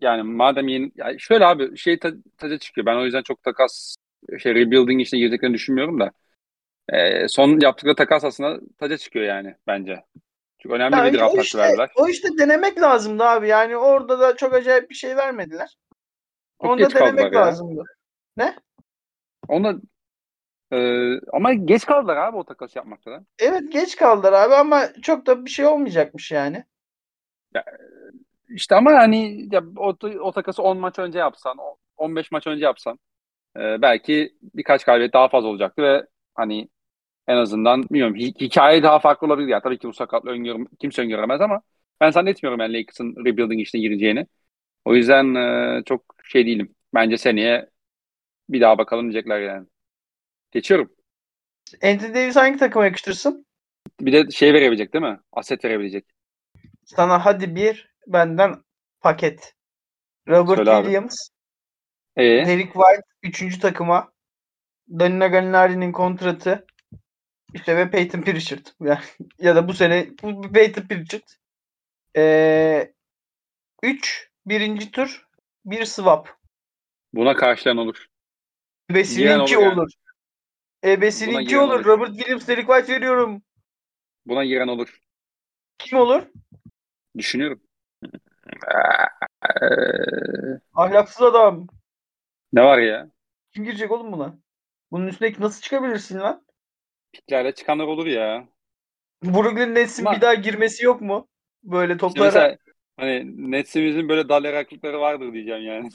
[0.00, 1.98] Yani madem yeni yani şöyle abi şey
[2.38, 2.86] taca çıkıyor.
[2.86, 3.96] Ben o yüzden çok takas
[4.38, 6.12] şey rebuilding işine girdiklerini düşünmüyorum da.
[6.88, 10.04] E, son yaptıkları takas aslında taca çıkıyor yani bence.
[10.64, 11.90] Çünkü önemli yani bir draft işte, verdiler.
[11.96, 13.48] O işte denemek lazımdı abi.
[13.48, 15.76] Yani orada da çok acayip bir şey vermediler.
[16.62, 17.80] Çok Onu da denemek lazımdı.
[17.80, 17.84] Ya.
[18.36, 18.56] Ne?
[19.48, 19.80] Onu
[20.72, 20.78] e,
[21.32, 23.24] ama geç kaldılar abi o takas yapmakta da.
[23.38, 26.64] Evet geç kaldılar abi ama çok da bir şey olmayacakmış yani.
[27.54, 27.64] Ya,
[28.48, 31.56] işte ama hani ya, o, o takası 10 maç önce yapsan,
[31.96, 32.98] 15 maç önce yapsan
[33.56, 36.68] e, belki birkaç galibiyet daha fazla olacaktı ve hani
[37.28, 39.48] en azından bilmiyorum hikaye daha farklı olabilir.
[39.48, 39.60] Ya.
[39.60, 41.62] Tabii ki bu sakatlığı öngörüm, kimse öngöremez ama
[42.00, 44.26] ben zannetmiyorum yani Lakers'ın rebuilding işine gireceğini.
[44.84, 46.74] O yüzden e, çok şey değilim.
[46.94, 47.70] Bence seneye
[48.48, 49.66] bir daha bakalım diyecekler yani.
[50.52, 50.90] Geçiyorum.
[51.82, 53.46] Anthony Davis hangi takıma yakıştırsın?
[54.00, 55.20] Bir de şey verebilecek değil mi?
[55.32, 56.04] Aset verebilecek.
[56.84, 58.54] Sana hadi bir benden
[59.00, 59.54] paket.
[60.28, 61.28] Robert Söyle Williams.
[62.16, 62.22] Ee?
[62.22, 63.58] Derek White 3.
[63.58, 64.12] takıma.
[64.90, 66.66] Danilo Gallinari'nin kontratı.
[67.54, 68.66] İşte ve Peyton Pritchard.
[69.38, 71.22] ya da bu sene bu Peyton Pritchard.
[72.16, 72.94] Ee,
[73.82, 75.26] 3 birinci tur
[75.64, 76.38] bir swap.
[77.12, 78.06] Buna karşılayan olur.
[78.90, 79.66] Ebesininki olur.
[79.66, 79.90] olur.
[80.84, 80.94] Yani.
[80.94, 81.74] Ebesininki olur.
[81.74, 81.84] olur.
[81.84, 83.42] Robert Williams, Derek White veriyorum.
[84.26, 85.00] Buna giren olur.
[85.78, 86.22] Kim olur?
[87.16, 87.62] Düşünüyorum.
[90.74, 91.66] Ahlaksız adam.
[92.52, 93.10] Ne var ya?
[93.54, 94.38] Kim girecek oğlum buna?
[94.90, 96.44] Bunun üstüne nasıl çıkabilirsin lan?
[97.14, 98.48] Piklerle çıkanlar olur ya.
[99.24, 100.16] Brooklyn Nets'in Ama...
[100.16, 101.28] bir daha girmesi yok mu?
[101.62, 102.26] Böyle toplara.
[102.26, 102.56] Mesela,
[102.96, 105.88] hani Nets'imizin böyle dal yaraklıkları vardır diyeceğim yani.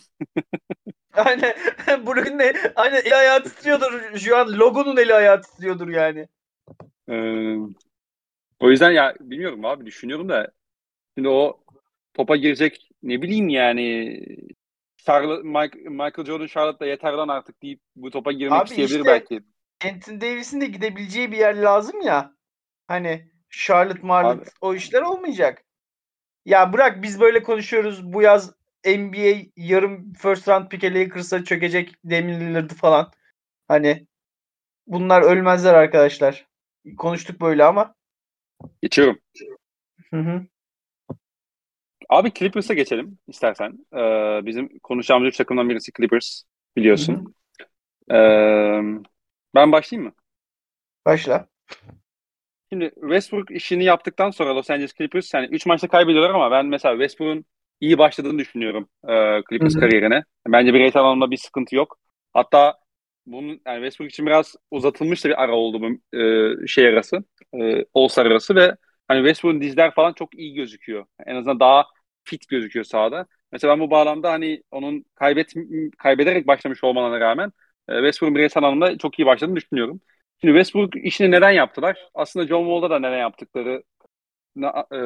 [1.14, 1.54] Aynen.
[1.88, 2.54] Brooklyn ne?
[2.76, 4.18] Aynen eli ayağı titriyordur.
[4.18, 6.28] Şu an logonun eli ayağı titriyordur yani.
[7.10, 7.56] Ee,
[8.60, 10.52] o yüzden ya bilmiyorum abi düşünüyorum da
[11.18, 11.64] şimdi o
[12.14, 14.20] topa girecek ne bileyim yani
[14.98, 15.48] Charlotte,
[15.90, 19.42] Michael Jordan Charlotte'da yeter lan artık deyip bu topa girmek Abi isteyebilir işte, belki.
[19.86, 22.34] Anthony Davis'in de gidebileceği bir yer lazım ya.
[22.88, 24.50] Hani Charlotte Marlotte Abi.
[24.62, 25.64] o işler olmayacak.
[26.46, 28.14] Ya bırak biz böyle konuşuyoruz.
[28.14, 28.54] Bu yaz
[28.86, 33.12] NBA yarım first round pick'e Lakers'a çökecek Lillard'ı falan.
[33.68, 34.08] Hani
[34.88, 36.48] bunlar ölmezler arkadaşlar.
[36.98, 37.96] Konuştuk böyle ama.
[38.82, 39.20] Geçiyorum.
[40.14, 40.46] Hı hı.
[42.10, 43.86] Abi Clippers'a geçelim istersen.
[43.94, 46.44] Ee, bizim konuşacağımız üç takımdan birisi Clippers
[46.76, 47.34] biliyorsun.
[48.12, 48.82] Ee,
[49.56, 50.16] ben başlayayım mı?
[51.06, 51.48] Başla.
[52.72, 56.94] Şimdi Westbrook işini yaptıktan sonra Los Angeles Clippers yani 3 maçta kaybediyorlar ama ben mesela
[56.94, 57.46] Westbrook'un
[57.82, 59.82] iyi başladığını düşünüyorum e, Clippers Hı-hı.
[59.82, 60.24] kariyerine.
[60.48, 62.00] Bence bireysel anlamda bir sıkıntı yok.
[62.34, 62.78] Hatta
[63.26, 67.24] bunun yani Westbrook için biraz uzatılmış da bir ara oldu bu e, şey arası.
[67.54, 68.76] E, All-Star arası ve
[69.08, 71.06] hani Westbrook'un dizler falan çok iyi gözüküyor.
[71.26, 71.86] En azından daha
[72.24, 73.28] fit gözüküyor sahada.
[73.52, 75.54] Mesela ben bu bağlamda hani onun kaybet
[75.98, 77.52] kaybederek başlamış olmalarına rağmen
[77.90, 80.02] Westbrook'un bireysel anlamda çok iyi başladığını düşünüyorum.
[80.42, 81.98] Şimdi Westbrook işini neden yaptılar?
[82.14, 83.84] Aslında John Wall'da da neden yaptıkları
[84.94, 85.00] e,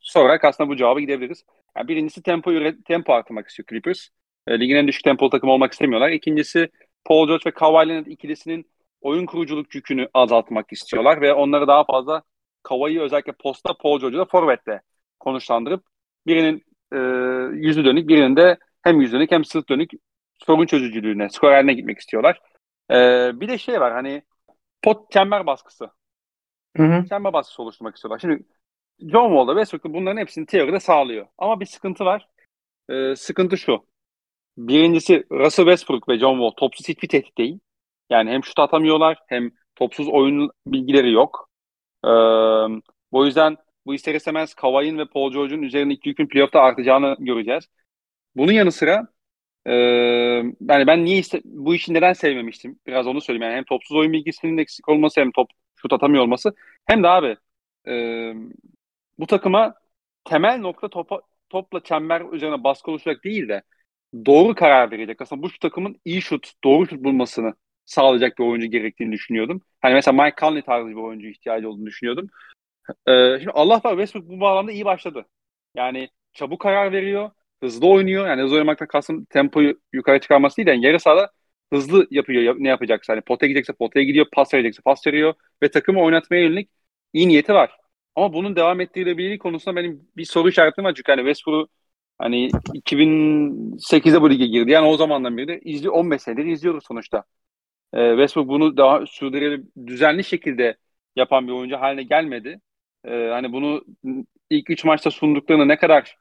[0.00, 1.44] sorarak aslında bu cevaba gidebiliriz.
[1.76, 2.52] Yani birincisi tempo
[2.86, 4.08] tempo artırmak istiyor Clippers.
[4.46, 6.10] E, ligin en düşük tempolu takım olmak istemiyorlar.
[6.10, 6.68] İkincisi
[7.04, 12.22] Paul George ve Kawhi Leonard ikilisinin oyun kuruculuk yükünü azaltmak istiyorlar ve onları daha fazla
[12.62, 14.80] Kawhi'yi özellikle posta Paul George'u da forvette
[15.20, 15.84] konuşlandırıp
[16.26, 16.98] birinin e,
[17.56, 19.90] yüzü dönük birinin de hem yüz dönük hem sırt dönük
[20.38, 22.40] sorun çözücülüğüne, skorerine gitmek istiyorlar.
[22.90, 22.94] E,
[23.40, 24.22] bir de şey var hani
[24.82, 25.90] pot çember baskısı.
[26.76, 27.06] Hı hı.
[27.08, 28.18] Çember baskısı oluşturmak istiyorlar.
[28.18, 28.42] Şimdi
[29.00, 31.26] John Wall'da Westbrook'ta bunların hepsini teoride sağlıyor.
[31.38, 32.28] Ama bir sıkıntı var.
[32.88, 33.86] E, sıkıntı şu.
[34.58, 37.58] Birincisi Russell Westbrook ve John Wall topsuz hiçbir tehdit değil.
[38.10, 41.50] Yani hem şut atamıyorlar hem topsuz oyun bilgileri yok.
[42.04, 42.08] Ee,
[43.10, 43.56] o yüzden
[43.86, 47.68] bu ister istemez Kawhi'nin ve Paul George'un üzerinde iki yükün playoff'ta artacağını göreceğiz.
[48.36, 49.08] Bunun yanı sıra
[49.66, 49.72] e,
[50.68, 52.78] yani ben niye bu işi neden sevmemiştim?
[52.86, 53.42] Biraz onu söyleyeyim.
[53.42, 56.54] Yani hem topsuz oyun bilgisinin eksik olması hem top şut atamıyor olması
[56.86, 57.36] hem de abi
[57.88, 57.94] e,
[59.18, 59.74] bu takıma
[60.24, 63.62] temel nokta topa, topla çember üzerine baskı oluşacak değil de
[64.26, 65.20] doğru karar verecek.
[65.22, 67.54] Aslında bu takımın iyi şut, doğru şut bulmasını
[67.84, 69.60] sağlayacak bir oyuncu gerektiğini düşünüyordum.
[69.80, 72.28] Hani mesela Mike Conley tarzı bir oyuncu ihtiyacı olduğunu düşünüyordum.
[73.06, 75.26] Ee, şimdi Allah var Westbrook bu bağlamda iyi başladı.
[75.74, 77.30] Yani çabuk karar veriyor,
[77.62, 78.26] hızlı oynuyor.
[78.26, 80.68] Yani hızlı oynamaktan kastım tempoyu yukarı çıkarması değil.
[80.68, 81.30] Yani yarı sahada
[81.72, 83.12] hızlı yapıyor ne yapacaksa.
[83.12, 86.70] Hani potaya gidecekse potaya gidiyor, pas verecekse pas veriyor ve takımı oynatmaya yönelik
[87.12, 87.70] iyi niyeti var.
[88.14, 90.94] Ama bunun devam ettirilebilirliği konusunda benim bir soru işaretim var.
[90.96, 91.68] Çünkü hani Westbrook'u
[92.18, 94.70] hani 2008'de bu lige girdi.
[94.70, 97.24] Yani o zamandan beri de izli 15 senedir izliyoruz sonuçta.
[97.94, 100.76] Ee, Westbrook bunu daha sürdürülebilir, düzenli şekilde
[101.16, 102.60] yapan bir oyuncu haline gelmedi.
[103.04, 103.84] Ee, hani bunu
[104.50, 106.16] ilk 3 maçta sunduklarını ne kadar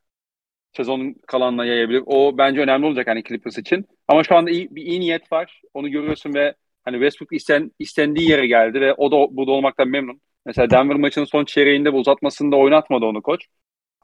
[0.78, 2.03] sezonun kalanına yayabilir.
[2.05, 3.86] O bence önemli olacak hani Clippers için.
[4.07, 5.61] Ama şu anda iyi, bir iyi niyet var.
[5.73, 6.55] Onu görüyorsun ve
[6.86, 10.21] hani Westbrook isten, istendiği yere geldi ve o da burada olmaktan memnun.
[10.45, 13.45] Mesela Denver maçının son çeyreğinde bu uzatmasında oynatmadı onu koç.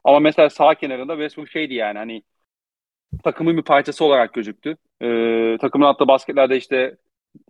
[0.04, 2.22] Ama mesela sağ kenarında Westbrook şeydi yani hani
[3.24, 4.76] takımın bir parçası olarak gözüktü.
[5.02, 6.96] Ee, takımın attığı basketlerde işte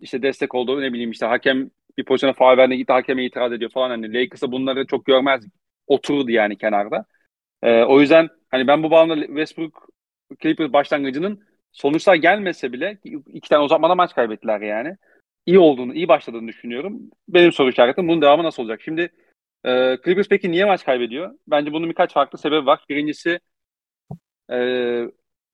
[0.01, 3.71] işte destek oldu ne bileyim işte hakem bir pozisyona faal verdiğinde gitti hakeme itiraz ediyor
[3.71, 5.43] falan hani Lakers'a bunları çok görmez
[5.87, 7.05] otururdu yani kenarda.
[7.63, 9.89] Ee, o yüzden hani ben bu bağlamda Westbrook
[10.41, 12.97] Clippers başlangıcının sonuçlar gelmese bile
[13.33, 14.97] iki tane uzatmada maç kaybettiler yani.
[15.45, 17.01] İyi olduğunu, iyi başladığını düşünüyorum.
[17.27, 18.81] Benim soru işaretim bunun devamı nasıl olacak?
[18.81, 19.01] Şimdi
[19.65, 21.33] e, Clippers peki niye maç kaybediyor?
[21.47, 22.85] Bence bunun birkaç farklı sebebi var.
[22.89, 23.39] Birincisi
[24.51, 24.57] e,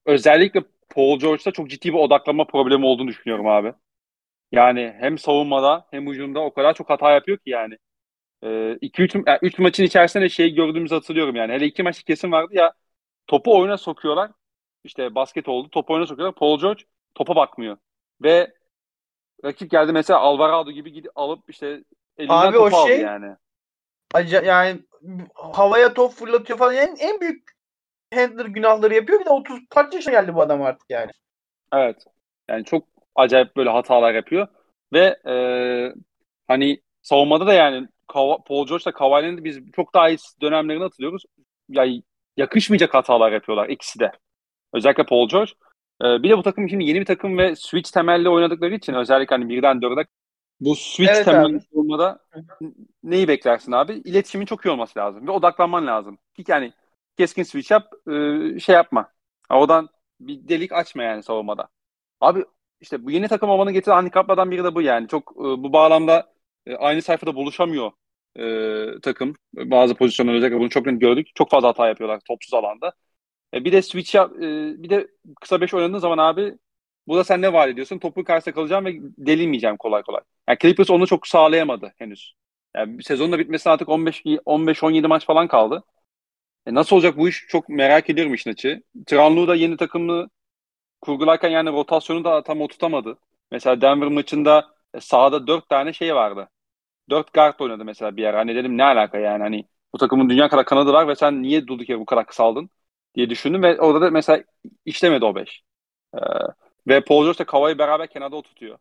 [0.06, 3.74] özellikle Paul George'da çok ciddi bir odaklanma problemi olduğunu düşünüyorum abi.
[4.52, 7.78] Yani hem savunmada hem hücumda o kadar çok hata yapıyor ki yani.
[8.82, 11.54] 2-3 e, yani üç maçın içerisinde şey gördüğümüzü hatırlıyorum yani.
[11.54, 12.74] Hele iki maç kesin vardı ya
[13.30, 14.32] topu oyuna sokuyorlar.
[14.84, 15.70] İşte basket oldu.
[15.70, 16.36] Topu oyuna sokuyorlar.
[16.36, 16.84] Paul George
[17.16, 17.78] topa bakmıyor.
[18.24, 18.54] Ve
[19.46, 21.84] rakip geldi mesela Alvarado gibi gidip alıp işte
[22.18, 23.36] elinden Abi topu o şey, yani.
[24.14, 24.80] Acı, yani
[25.34, 26.76] havaya top fırlatıyor falan.
[26.76, 27.52] En, en büyük
[28.14, 29.20] handler günahları yapıyor.
[29.20, 31.12] Bir de 30 kaç yaşına geldi bu adam artık yani.
[31.74, 32.06] Evet.
[32.50, 34.48] Yani çok acayip böyle hatalar yapıyor.
[34.94, 35.36] Ve e,
[36.48, 41.24] hani savunmada da yani Paul George'la Kawhi'nin biz çok daha iyi dönemlerini hatırlıyoruz.
[41.70, 42.04] Yani
[42.38, 44.12] yakışmayacak hatalar yapıyorlar ikisi de.
[44.74, 45.52] Özellikle Paul George.
[46.04, 49.36] Ee, bir de bu takım şimdi yeni bir takım ve switch temelli oynadıkları için özellikle
[49.36, 50.06] hani birden dörde
[50.60, 52.20] bu switch evet, temelli olmada
[53.04, 53.94] neyi beklersin abi?
[53.94, 56.18] İletişimin çok iyi olması lazım ve odaklanman lazım.
[56.48, 56.74] Yani
[57.18, 59.12] keskin switch yap, e, şey yapma.
[59.52, 61.68] Odan bir delik açma yani savunmada.
[62.22, 62.46] Abi
[62.82, 65.08] işte bu yeni takım olmanın getirdiği handikaplardan biri de bu yani.
[65.08, 66.34] Çok e, bu bağlamda
[66.66, 67.92] e, aynı sayfada buluşamıyor
[68.36, 69.34] e, takım.
[69.54, 71.28] Bazı pozisyonlar özellikle bunu çok net gördük.
[71.36, 72.94] Çok fazla hata yapıyorlar topsuz alanda.
[73.54, 74.42] E, bir de switch yap, e,
[74.84, 75.08] bir de
[75.42, 76.58] kısa beş oynadığın zaman abi
[77.08, 78.00] burada sen ne vaat ediyorsun?
[78.00, 80.22] Topu karşısında kalacağım ve delinmeyeceğim kolay kolay.
[80.50, 82.34] Yani Clippers onu çok sağlayamadı henüz.
[82.76, 85.84] Yani sezonun da bitmesine artık 15 15-17 maç falan kaldı.
[86.68, 88.84] E nasıl olacak bu iş çok merak ediyorum işin açı.
[89.08, 90.30] Tranlu da yeni takımı
[91.02, 93.20] kurgularken yani rotasyonu da tam oturtamadı.
[93.52, 96.50] Mesela Denver maçında e, sahada dört tane şey vardı.
[97.10, 98.34] Dört guard oynadı mesela bir yer.
[98.34, 101.68] Hani dedim ne alaka yani hani bu takımın dünya kadar kanadı var ve sen niye
[101.68, 102.70] durduk yere bu kadar kısaldın
[103.16, 104.44] diye düşündüm ve orada da mesela
[104.86, 105.64] işlemedi o beş.
[106.16, 106.20] Ee,
[106.88, 108.78] ve Paul George ile Kawhi beraber kenarda oturtuyor.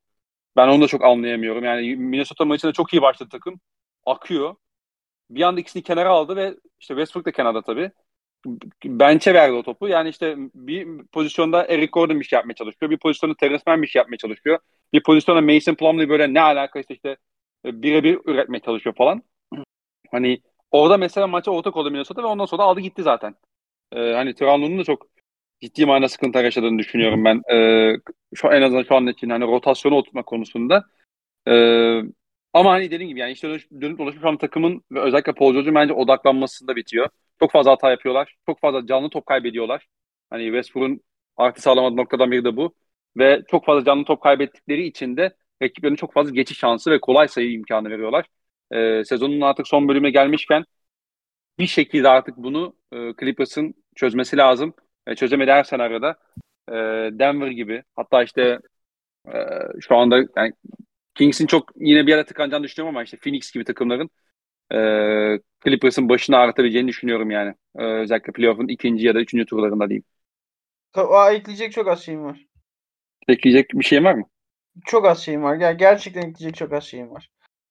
[0.57, 1.65] Ben onu da çok anlayamıyorum.
[1.65, 3.61] Yani Minnesota maçında çok iyi başladı takım.
[4.07, 4.57] Akıyor.
[5.31, 7.91] Bir anda ikisini kenara aldı ve işte Westbrook da kenarda tabii.
[8.85, 9.89] Bench'e verdi o topu.
[9.89, 12.91] Yani işte bir pozisyonda Eric Gordon bir şey yapmaya çalışıyor.
[12.91, 14.59] Bir pozisyonda Terrence Mann bir şey yapmaya çalışıyor.
[14.93, 17.17] Bir pozisyonda Mason Plumlee böyle ne alakası işte e,
[17.65, 19.23] birebir üretmeye çalışıyor falan.
[20.11, 23.35] Hani orada mesela maça ortak oldu Minnesota ve ondan sonra aldı gitti zaten.
[23.93, 25.07] Ee, hani Tranlo'nun da çok
[25.61, 27.43] ciddi manada sıkıntı yaşadığını düşünüyorum ben.
[27.55, 27.97] Ee,
[28.35, 30.85] şu en azından şu an için hani rotasyonu oturtma konusunda.
[31.49, 32.03] Ee,
[32.53, 35.53] ama hani dediğim gibi yani işte dönüp, dönüp dolaşıp şu an takımın ve özellikle Paul
[35.53, 37.09] George'un bence odaklanmasında bitiyor.
[37.41, 38.37] Çok fazla hata yapıyorlar.
[38.47, 39.87] Çok fazla canlı top kaybediyorlar.
[40.31, 41.01] Hani Westbrook'un
[41.37, 42.75] artı sağlamadığı noktadan biri de bu.
[43.17, 47.29] Ve çok fazla canlı top kaybettikleri için de rakiplerine çok fazla geçiş şansı ve kolay
[47.29, 48.27] sayı imkanı veriyorlar.
[48.73, 50.65] Ee, sezonun artık son bölüme gelmişken
[51.59, 54.75] bir şekilde artık bunu e, Clippers'ın çözmesi lazım.
[55.07, 56.17] E, çözemedi her senaryoda
[56.69, 56.73] e,
[57.19, 58.59] Denver gibi hatta işte
[59.29, 59.33] e,
[59.81, 60.53] şu anda yani
[61.15, 64.11] Kings'in çok yine bir ara tıkanacağını düşünüyorum ama işte Phoenix gibi takımların
[64.75, 64.77] e,
[65.65, 67.55] Clippers'ın başını ağrıtabileceğini düşünüyorum yani.
[67.79, 70.05] E, özellikle playoff'un ikinci ya da üçüncü turlarında diyeyim.
[70.95, 72.47] Aa, ekleyecek çok az şeyim var.
[73.29, 74.25] Ekleyecek bir şeyim var mı?
[74.87, 75.55] Çok az şeyim var.
[75.57, 77.31] Yani gerçekten ekleyecek çok az şeyim var.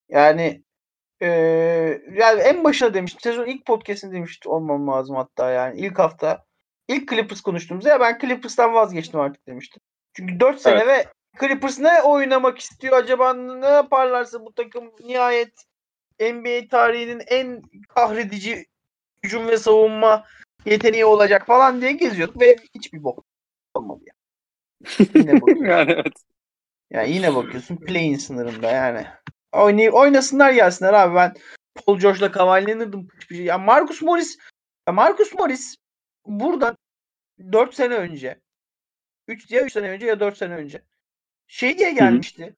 [0.10, 0.64] Yani
[1.22, 3.22] ee, yani en başına demiştim.
[3.22, 5.80] Sezon ilk podcast'ini demiştim olmam lazım hatta yani.
[5.80, 6.46] ilk hafta.
[6.88, 9.82] ilk Clippers konuştuğumuzda ya ben Clippers'tan vazgeçtim artık demiştim.
[10.14, 11.08] Çünkü 4 sene evet.
[11.08, 15.66] ve Clippers ne oynamak istiyor acaba ne yaparlarsa bu takım nihayet
[16.20, 18.66] NBA tarihinin en kahredici
[19.24, 20.26] hücum ve savunma
[20.66, 23.26] yeteneği olacak falan diye geziyorduk ve hiçbir bok
[23.74, 24.14] olmadı ya.
[25.16, 25.32] Yine
[25.70, 26.14] yani evet.
[26.92, 29.08] Ya yine bakıyorsun play'in sınırında yani.
[29.52, 31.34] Oynay oynasınlar gelsinler abi ben
[31.76, 34.38] Paul George'la Kawhi Leonard'ın ya Marcus Morris
[34.88, 35.76] ya Marcus Morris
[36.26, 36.78] buradan
[37.52, 38.40] 4 sene önce
[39.28, 40.82] 3 ya 3 sene önce ya 4 sene önce
[41.48, 42.56] şey diye gelmişti.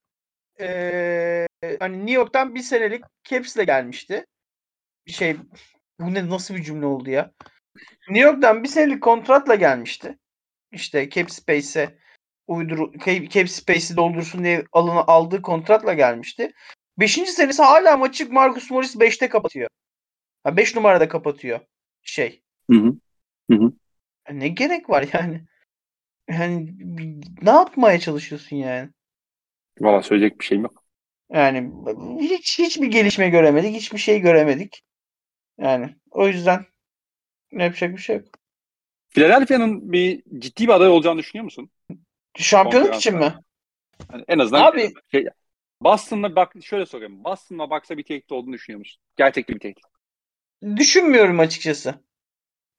[0.59, 1.47] Ee,
[1.79, 4.25] hani New York'tan bir senelik Caps'le gelmişti.
[5.07, 5.37] Bir şey
[5.99, 7.31] bu ne nasıl bir cümle oldu ya?
[8.09, 10.17] New York'tan bir senelik kontratla gelmişti.
[10.71, 11.99] İşte Cap Space'e
[12.49, 12.91] uyduru
[13.29, 16.51] Cap Space'i doldursun diye alını aldığı kontratla gelmişti.
[16.99, 19.69] Beşinci senesi hala maçı Marcus Morris 5'te kapatıyor.
[20.45, 21.59] 5 numarada kapatıyor
[22.01, 22.41] şey.
[22.71, 22.93] Hı hı.
[23.51, 23.73] Hı hı.
[24.31, 25.41] Ne gerek var yani?
[26.29, 26.73] Yani
[27.41, 28.89] ne yapmaya çalışıyorsun yani?
[29.79, 30.83] Valla söyleyecek bir şeyim yok.
[31.31, 31.71] Yani
[32.19, 34.83] hiç hiçbir gelişme göremedik, hiçbir şey göremedik.
[35.57, 36.65] Yani o yüzden
[37.51, 38.25] yapacak bir şey yok.
[39.09, 41.69] Philadelphia'nın bir ciddi bir aday olacağını düşünüyor musun?
[42.37, 43.33] Şampiyonluk için mi?
[44.13, 45.25] Yani en azından Abi, şey,
[45.81, 47.23] Boston'la bak şöyle sorayım.
[47.23, 49.01] Boston'la baksa bir tehdit olduğunu düşünüyor musun?
[49.17, 49.83] Gerçekten bir tehdit.
[50.75, 51.95] Düşünmüyorum açıkçası.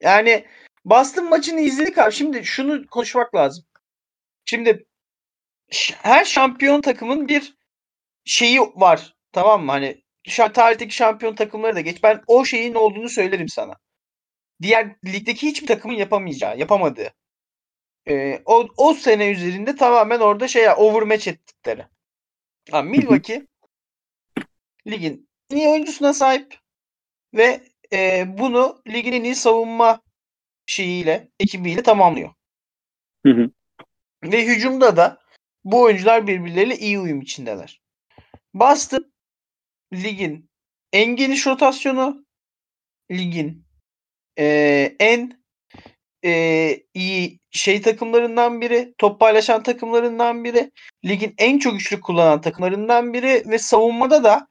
[0.00, 0.46] Yani
[0.84, 2.12] Boston maçını izledik abi.
[2.12, 3.64] Şimdi şunu konuşmak lazım.
[4.44, 4.86] Şimdi
[6.02, 7.54] her şampiyon takımın bir
[8.24, 9.14] şeyi var.
[9.32, 9.72] Tamam mı?
[9.72, 10.02] Hani
[10.54, 12.02] tarihteki şampiyon takımları da geç.
[12.02, 13.74] Ben o şeyin olduğunu söylerim sana.
[14.62, 17.12] Diğer ligdeki hiçbir takımın yapamayacağı, yapamadığı.
[18.08, 21.86] Ee, o, o sene üzerinde tamamen orada şey ya overmatch ettikleri.
[22.70, 23.46] Ha, Milwaukee
[24.86, 26.58] ligin en iyi oyuncusuna sahip
[27.34, 27.60] ve
[27.92, 30.00] e, bunu ligin en iyi savunma
[30.66, 32.34] şeyiyle, ekibiyle tamamlıyor.
[33.26, 33.50] Hı hı.
[34.24, 35.20] Ve hücumda da
[35.64, 37.82] bu oyuncular birbirleriyle iyi uyum içindeler.
[38.54, 39.12] Boston
[39.92, 40.50] ligin
[40.92, 42.26] en geniş rotasyonu,
[43.10, 43.64] ligin
[44.38, 45.39] e, en
[46.24, 50.70] e, iyi şey takımlarından biri, top paylaşan takımlarından biri,
[51.04, 54.48] ligin en çok üçlük kullanan takımlarından biri ve savunmada da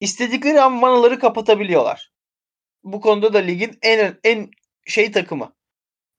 [0.00, 2.10] istedikleri an vanaları kapatabiliyorlar.
[2.84, 4.50] Bu konuda da ligin en en
[4.86, 5.54] şey takımı.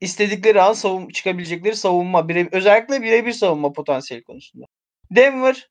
[0.02, 4.66] İstedikleri an savun çıkabilecekleri savunma, bire, özellikle birebir savunma potansiyeli konusunda.
[5.12, 5.70] Denver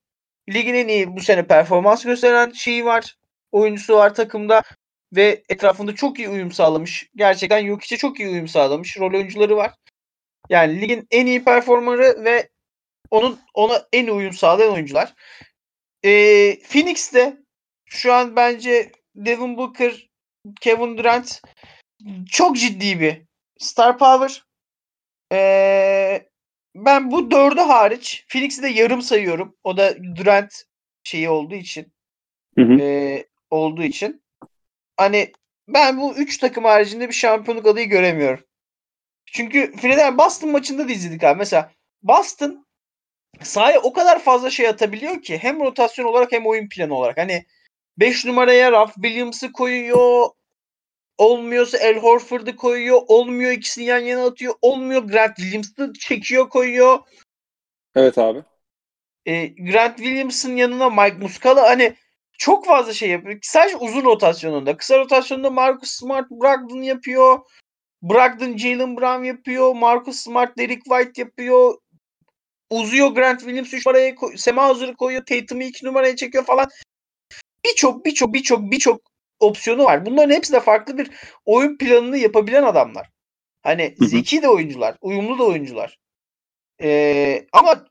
[0.53, 3.17] ligin en iyi bu sene performans gösteren şeyi var.
[3.53, 4.63] Oyuncusu var takımda
[5.17, 7.11] ve etrafında çok iyi uyum sağlamış.
[7.17, 8.99] Gerçekten Jokic'e çok iyi uyum sağlamış.
[8.99, 9.75] Rol oyuncuları var.
[10.49, 12.49] Yani ligin en iyi performanı ve
[13.11, 15.15] onun ona en uyum sağlayan oyuncular.
[16.05, 17.37] Ee, Phoenix'te
[17.87, 20.09] şu an bence Devin Booker,
[20.61, 21.43] Kevin Durant
[22.31, 23.23] çok ciddi bir
[23.59, 24.45] star power.
[25.33, 26.29] Ee,
[26.75, 29.57] ben bu dördü hariç Phoenix'i de yarım sayıyorum.
[29.65, 30.65] O da Durant
[31.05, 31.93] şeyi olduğu için.
[32.59, 32.79] Hı hı.
[32.81, 34.24] E, olduğu için.
[34.97, 35.33] Hani
[35.69, 38.45] ben bu üç takım haricinde bir şampiyonluk adayı göremiyorum.
[39.27, 41.39] Çünkü Philadelphia Boston maçında da izledik abi.
[41.39, 41.73] Mesela
[42.03, 42.67] Boston
[43.43, 47.19] sahaya o kadar fazla şey atabiliyor ki hem rotasyon olarak hem oyun planı olarak.
[47.19, 47.45] Hani
[47.99, 50.31] 5 numaraya Ralph Williams'ı koyuyor.
[51.19, 53.03] Olmuyorsa El Horford'u koyuyor.
[53.09, 54.55] Olmuyor ikisini yan yana atıyor.
[54.63, 56.99] Olmuyor Grant Williams'ı çekiyor koyuyor.
[57.95, 58.43] Evet abi.
[59.27, 61.97] E, Grant Williams'ın yanına Mike Muscala hani
[62.39, 63.39] çok fazla şey yapıyor.
[63.43, 64.77] Sadece uzun rotasyonunda.
[64.77, 67.39] Kısa rotasyonunda Marcus Smart Brogdon yapıyor.
[68.03, 69.75] Brogdon Jalen Brown yapıyor.
[69.75, 71.75] Marcus Smart Derek White yapıyor.
[72.71, 75.27] Uzuyor Grant Williams 3 numaraya koy- Sema Hazır'ı koyuyor.
[75.27, 76.69] Tatum'u 2 numaraya çekiyor falan.
[77.65, 79.01] Birçok birçok birçok birçok
[79.41, 80.07] opsiyonu var.
[80.07, 81.11] Bunların hepsi de farklı bir
[81.45, 83.11] oyun planını yapabilen adamlar.
[83.63, 85.99] Hani zeki de oyuncular, uyumlu da oyuncular.
[86.83, 87.87] Ee, ama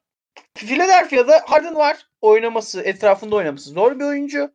[0.54, 2.08] Philadelphia'da Harden var.
[2.24, 4.54] Oynaması, etrafında oynaması zor bir oyuncu.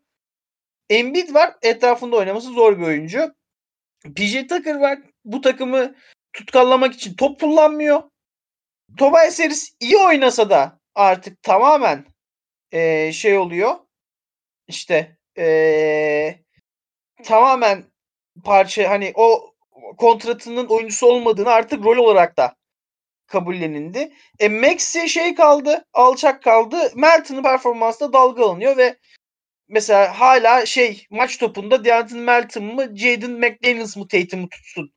[0.91, 1.55] Embiid var.
[1.62, 3.35] Etrafında oynaması zor bir oyuncu.
[4.16, 4.99] PJ Tucker var.
[5.25, 5.95] Bu takımı
[6.33, 8.03] tutkallamak için top kullanmıyor.
[8.97, 12.05] Tobias Harris iyi oynasa da artık tamamen
[12.73, 13.75] ee, şey oluyor.
[14.69, 16.39] İşte ee,
[17.25, 17.85] tamamen
[18.45, 19.55] parça hani o
[19.99, 22.58] kontratının oyuncusu olmadığını artık rol olarak da
[23.29, 24.12] kabullenildi.
[24.39, 26.76] E Maxi şey kaldı, alçak kaldı.
[26.95, 28.97] Melton'un performansı da alınıyor ve
[29.68, 34.93] mesela hala şey maç topunda Deandre Melton mı Jaden McDaniels mı Tatum'u tutsun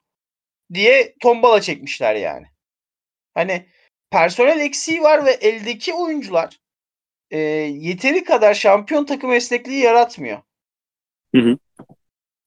[0.74, 2.46] diye tombala çekmişler yani.
[3.34, 3.66] Hani
[4.12, 6.60] personel eksiği var ve eldeki oyuncular
[7.32, 10.42] e, yeteri kadar şampiyon takım esnekliği yaratmıyor.
[11.36, 11.58] Hı hı.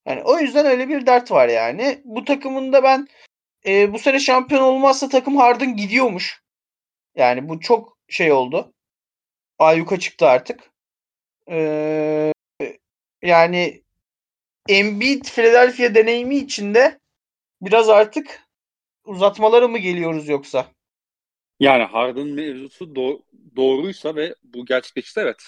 [0.06, 2.02] Yani o yüzden öyle bir dert var yani.
[2.04, 3.08] Bu takımın da ben
[3.66, 6.42] e, bu sene şampiyon olmazsa takım Harden gidiyormuş.
[7.16, 8.72] Yani bu çok şey oldu.
[9.58, 10.70] Ayyuka çıktı artık.
[11.50, 12.32] Ee,
[13.22, 13.82] yani
[14.68, 16.98] Embiid Philadelphia deneyimi içinde
[17.62, 18.42] biraz artık
[19.04, 20.66] uzatmaları mı geliyoruz yoksa?
[21.60, 23.22] Yani Harden mevzusu do-
[23.56, 25.42] doğruysa ve bu gerçekleşirse evet.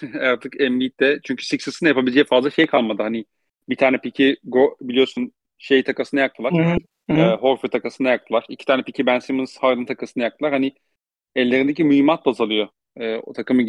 [0.20, 3.02] artık Embiid'de çünkü Sixers'ın yapabileceği fazla şey kalmadı.
[3.02, 3.24] Hani
[3.68, 6.52] Bir tane piki go, biliyorsun şey takasını yaktılar.
[7.08, 8.44] E, Horford takasını yaktılar.
[8.48, 10.52] İki tane piki Ben Simmons Harden takasını yaktılar.
[10.52, 10.74] Hani
[11.34, 12.68] ellerindeki mühimmat azalıyor.
[12.96, 13.66] E, o takımı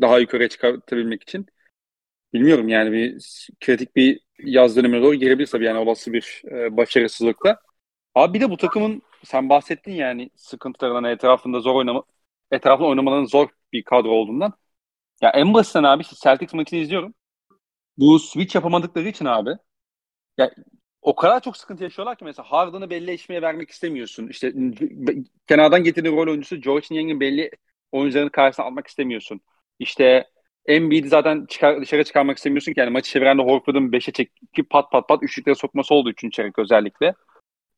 [0.00, 1.46] daha yukarıya çıkartabilmek için.
[2.32, 3.18] Bilmiyorum yani bir
[3.60, 7.60] kritik bir yaz dönemine doğru girebilirse tabii yani olası bir e, başarısızlıkla.
[8.14, 12.04] Abi bir de bu takımın sen bahsettin yani sıkıntılarından etrafında zor oynama
[12.50, 14.52] etrafında oynamanın zor bir kadro olduğundan.
[15.22, 17.14] Ya en basitten abi Celtics maçını izliyorum.
[17.98, 19.50] Bu switch yapamadıkları için abi
[20.38, 20.50] ya
[21.02, 24.28] o kadar çok sıkıntı yaşıyorlar ki mesela Harden'ı belli eşmeye vermek istemiyorsun.
[24.28, 24.52] İşte
[25.48, 27.50] kenardan getirdiğin rol oyuncusu George Niang'in belli
[27.92, 29.40] oyuncularını karşısına almak istemiyorsun.
[29.78, 30.28] İşte
[30.66, 35.08] Embiid'i zaten çıkar, dışarı çıkarmak istemiyorsun ki yani maçı çevirende Horford'un 5'e çekip pat pat
[35.08, 36.30] pat üçlüklere sokması oldu 3.
[36.32, 37.14] çeyrek özellikle.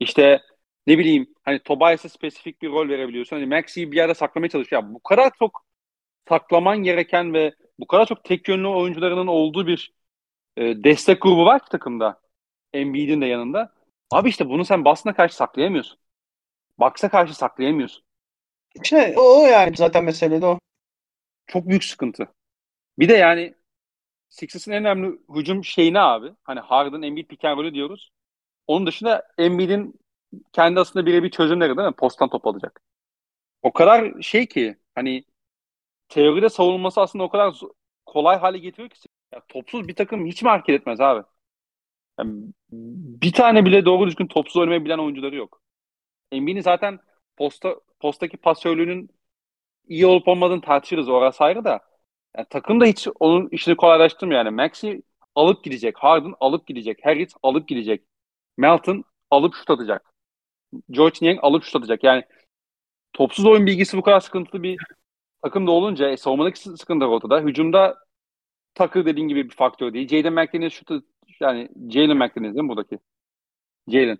[0.00, 0.42] İşte
[0.86, 3.36] ne bileyim hani Tobias'a spesifik bir rol verebiliyorsun.
[3.36, 4.82] Hani Maxi'yi bir yerde saklamaya çalışıyor.
[4.82, 5.64] Ya bu kadar çok
[6.28, 9.92] saklaman gereken ve bu kadar çok tek yönlü oyuncularının olduğu bir
[10.58, 12.21] e, destek grubu var ki takımda.
[12.72, 13.72] Embiid'in de yanında.
[14.10, 15.98] Abi işte bunu sen Boston'a karşı saklayamıyorsun.
[16.78, 18.04] Bucks'a karşı saklayamıyorsun.
[18.84, 20.58] İşte o yani zaten mesele de o.
[21.46, 22.28] Çok büyük sıkıntı.
[22.98, 23.54] Bir de yani
[24.30, 26.32] Sixers'ın en önemli hücum şeyi ne abi?
[26.44, 28.10] Hani Harden, Embiid pick and diyoruz.
[28.66, 30.00] Onun dışında Embiid'in
[30.52, 31.94] kendi aslında birebir çözümleri değil mi?
[31.94, 32.82] Posttan top alacak.
[33.62, 35.24] O kadar şey ki hani
[36.08, 37.54] teoride savunması aslında o kadar
[38.06, 39.00] kolay hale getiriyor ki
[39.34, 41.24] ya, topsuz bir takım hiç mi hareket etmez abi?
[42.18, 45.62] Yani bir tane bile doğru düzgün topsuz oynamayı bilen oyuncuları yok.
[46.32, 46.98] Embiid'in zaten
[47.36, 49.10] posta postaki pasörlüğünün
[49.88, 51.80] iyi olup olmadığını tartışırız orası ayrı da.
[52.36, 54.50] Yani takım da hiç onun işini kolaylaştırmıyor yani.
[54.56, 55.02] Maxi
[55.34, 55.98] alıp gidecek.
[55.98, 57.06] Harden alıp gidecek.
[57.06, 58.04] Harris alıp gidecek.
[58.56, 60.14] Melton alıp şut atacak.
[60.90, 62.04] George Niang alıp şut atacak.
[62.04, 62.24] Yani
[63.12, 64.78] topsuz oyun bilgisi bu kadar sıkıntılı bir
[65.42, 67.40] takımda olunca e, savunmadaki sıkıntı ortada.
[67.40, 67.98] Hücumda
[68.74, 70.08] takı dediğin gibi bir faktör değil.
[70.08, 70.90] Jaden McDaniels şut
[71.42, 72.98] yani Jalen McDaniels değil mi buradaki?
[73.88, 74.18] Jalen.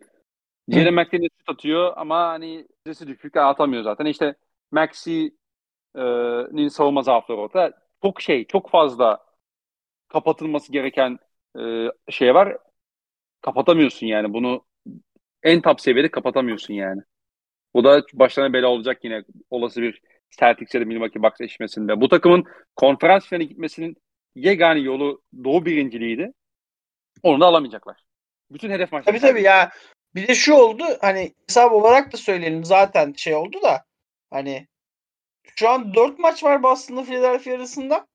[0.68, 4.06] Jalen McDaniels şut atıyor ama hani sesi düşük atamıyor zaten.
[4.06, 4.34] İşte
[4.72, 7.78] Maxi'nin savunma zaafları ortada.
[8.02, 9.26] Çok şey, çok fazla
[10.08, 11.18] kapatılması gereken
[11.58, 12.58] e, şey var.
[13.42, 14.32] Kapatamıyorsun yani.
[14.32, 14.64] Bunu
[15.42, 17.02] en top seviyede kapatamıyorsun yani.
[17.74, 22.00] Bu da başlarına bela olacak yine olası bir Celtics ya da Milwaukee Bucks eşleşmesinde.
[22.00, 22.44] Bu takımın
[22.76, 23.96] konferans finaline gitmesinin
[24.34, 26.32] yegane yolu Doğu birinciliğiydi.
[27.22, 28.04] Onu da alamayacaklar.
[28.50, 29.18] Bütün hedef maçları.
[29.18, 29.72] Tabii tabii ya.
[30.14, 33.84] Bir de şu oldu hani hesap olarak da söyleyelim zaten şey oldu da
[34.30, 34.68] hani
[35.56, 38.06] şu an 4 maç var Boston'la Philadelphia arasında.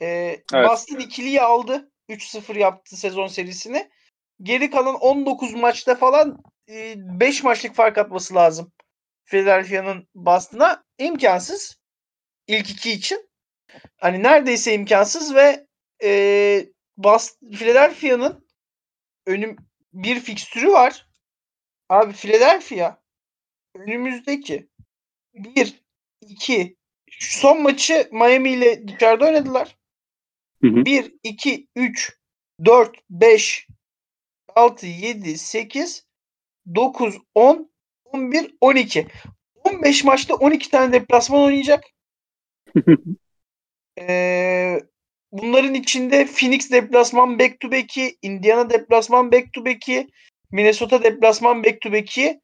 [0.00, 0.06] Ee,
[0.54, 0.70] evet.
[0.70, 1.90] Boston ikiliyi aldı.
[2.08, 3.90] 3-0 yaptı sezon serisini.
[4.42, 8.72] Geri kalan 19 maçta falan 5 e, maçlık fark atması lazım.
[9.24, 11.76] Philadelphia'nın Boston'a imkansız.
[12.46, 13.28] İlk iki için.
[13.96, 15.66] Hani neredeyse imkansız ve
[16.02, 16.66] e,
[16.96, 18.46] Boston, Philadelphia'nın
[19.26, 19.56] önüm
[19.92, 21.06] bir fikstürü var.
[21.88, 22.96] Abi Philadelphia
[23.74, 24.68] önümüzdeki
[25.34, 25.82] bir,
[26.20, 26.76] iki,
[27.20, 29.76] son maçı Miami ile dışarıda oynadılar.
[30.62, 30.84] Hı hı.
[30.84, 32.18] 1, 2, 3,
[32.64, 33.66] 4, 5,
[34.54, 36.06] 6, 7, 8,
[36.74, 37.70] 9, 10,
[38.04, 39.06] 11, 12.
[39.64, 41.84] 15 maçta 12 tane deplasman oynayacak.
[43.98, 44.80] ee,
[45.38, 50.08] bunların içinde Phoenix deplasman back to back'i, Indiana deplasman back to back'i,
[50.52, 52.40] Minnesota deplasman back to back'i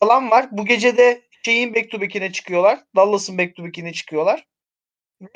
[0.00, 0.48] falan var.
[0.50, 2.80] Bu gece de şeyin back to back'ine çıkıyorlar.
[2.96, 4.46] Dallas'ın back to back'ine çıkıyorlar.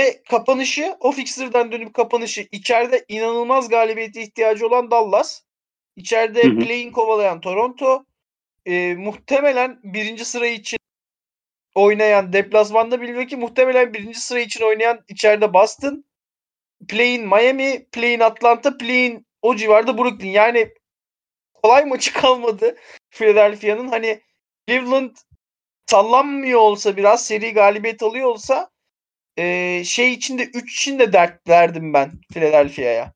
[0.00, 5.42] Ve kapanışı o fixer'dan dönüp kapanışı içeride inanılmaz galibiyete ihtiyacı olan Dallas.
[5.96, 8.04] İçeride play'in kovalayan Toronto.
[8.66, 10.78] E, muhtemelen birinci sıra için
[11.74, 16.04] oynayan deplasmanda bilmiyor ki muhtemelen birinci sıra için oynayan içeride Boston.
[16.88, 20.30] Play'in Miami, play'in Atlanta, play'in o civarda Brooklyn.
[20.30, 20.74] Yani
[21.54, 22.76] kolay maçı kalmadı
[23.10, 23.88] Philadelphia'nın.
[23.88, 24.20] Hani
[24.68, 25.16] Cleveland
[25.86, 28.70] sallanmıyor olsa biraz seri galibiyet alıyor olsa
[29.38, 33.12] e, şey içinde 3 için de dert verdim ben Philadelphia'ya.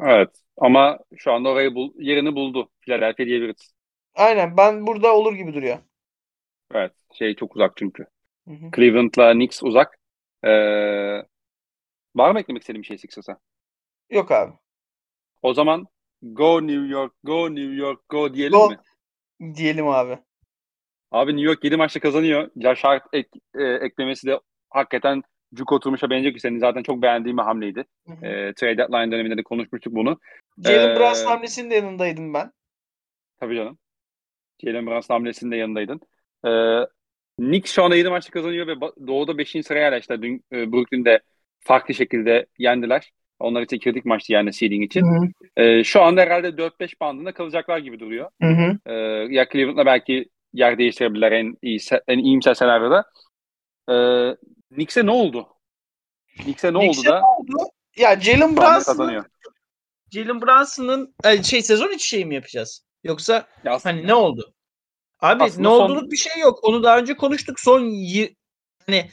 [0.00, 3.72] Evet ama şu anda orayı bul, yerini buldu Philadelphia diyebiliriz.
[4.14, 5.78] Aynen ben burada olur gibi duruyor.
[6.74, 8.06] Evet şey çok uzak çünkü.
[8.48, 8.70] Hı hı.
[8.76, 9.98] Cleveland'la Knicks uzak.
[10.44, 11.22] Ee,
[12.16, 13.38] var mı eklemek istediğin bir şey Sixers'a?
[14.10, 14.52] Yok abi.
[15.42, 15.86] O zaman
[16.22, 18.70] go New York, go New York, go diyelim go.
[18.70, 18.78] mi?
[19.54, 20.18] Diyelim abi.
[21.10, 22.50] Abi New York 7 maçta kazanıyor.
[22.56, 24.40] Josh Hart ek, e, eklemesi de
[24.70, 25.22] hakikaten
[25.54, 27.84] cuk oturmuşa benziyor ki senin zaten çok beğendiğim bir hamleydi.
[28.06, 28.26] Hı hı.
[28.26, 30.20] E, trade deadline döneminde de konuşmuştuk bunu.
[30.64, 32.52] Jalen ee, Brunson hamlesinin de yanındaydım ben.
[33.40, 33.78] Tabii canım.
[34.64, 36.00] Jalen Brunson hamlesinin de yanındaydın.
[36.46, 36.86] Ee,
[37.38, 39.50] Knicks şu anda 7 maçta kazanıyor ve Doğu'da 5.
[39.50, 40.22] sıraya yerleştiler.
[40.22, 41.20] Dün e, Brooklyn'de
[41.66, 43.12] farklı şekilde yendiler.
[43.38, 45.32] Onlar için kritik maçtı yani seeding için.
[45.56, 48.30] E, şu anda herhalde 4-5 bandında kalacaklar gibi duruyor.
[48.42, 48.78] Hı hı.
[48.86, 48.94] E,
[49.34, 53.04] ya Cleveland'la belki yer değiştirebilirler en iyi en iyimser senaryoda.
[53.88, 53.94] E,
[54.74, 55.48] Knicks'e ne oldu?
[56.42, 57.20] Knicks'e ne Knicks'e oldu da?
[57.20, 57.70] Ne oldu?
[57.96, 59.24] Ya Jalen Brunson'ın
[60.10, 62.86] Jalen Brunson'ın e, şey sezon içi şey mi yapacağız?
[63.04, 64.54] Yoksa ya hani ne oldu?
[65.20, 66.10] Abi aslında ne olduğunu son...
[66.10, 66.58] bir şey yok.
[66.62, 67.60] Onu daha önce konuştuk.
[67.60, 68.34] Son y-
[68.86, 69.10] hani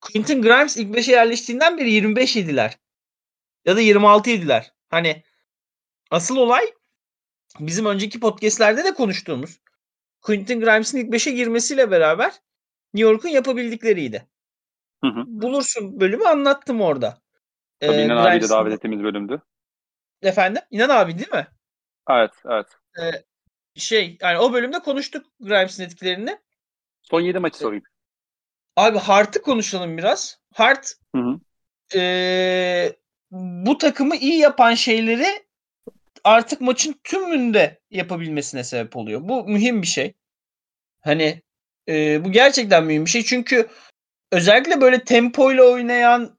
[0.00, 2.78] Quentin Grimes ilk 5'e yerleştiğinden beri 25 yediler.
[3.64, 4.72] Ya da 26 yediler.
[4.88, 5.22] Hani
[6.10, 6.72] asıl olay
[7.60, 9.60] bizim önceki podcastlerde de konuştuğumuz
[10.20, 12.32] Quentin Grimes'in ilk 5'e girmesiyle beraber
[12.94, 14.28] New York'un yapabildikleriydi.
[15.04, 15.24] Hı hı.
[15.26, 17.18] Bulursun bölümü anlattım orada.
[17.80, 19.42] Tabii ee, İnan abi de davet ettiğimiz bölümdü.
[20.22, 20.62] Efendim?
[20.70, 21.46] İnan abi değil mi?
[22.10, 22.66] Evet, evet.
[23.00, 23.24] Ee,
[23.80, 26.38] şey yani o bölümde konuştuk Grimes'in etkilerini.
[27.02, 27.84] Son 7 maçı sorayım.
[28.80, 30.38] Abi Hart'ı konuşalım biraz.
[30.54, 31.40] Hart hı hı.
[31.98, 32.92] E,
[33.30, 35.26] bu takımı iyi yapan şeyleri
[36.24, 39.20] artık maçın tümünde yapabilmesine sebep oluyor.
[39.28, 40.14] Bu mühim bir şey.
[41.00, 41.42] Hani
[41.88, 43.24] e, bu gerçekten mühim bir şey.
[43.24, 43.68] Çünkü
[44.32, 46.38] özellikle böyle tempoyla oynayan,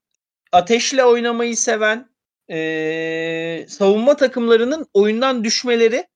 [0.52, 2.10] ateşle oynamayı seven
[2.50, 6.08] e, savunma takımlarının oyundan düşmeleri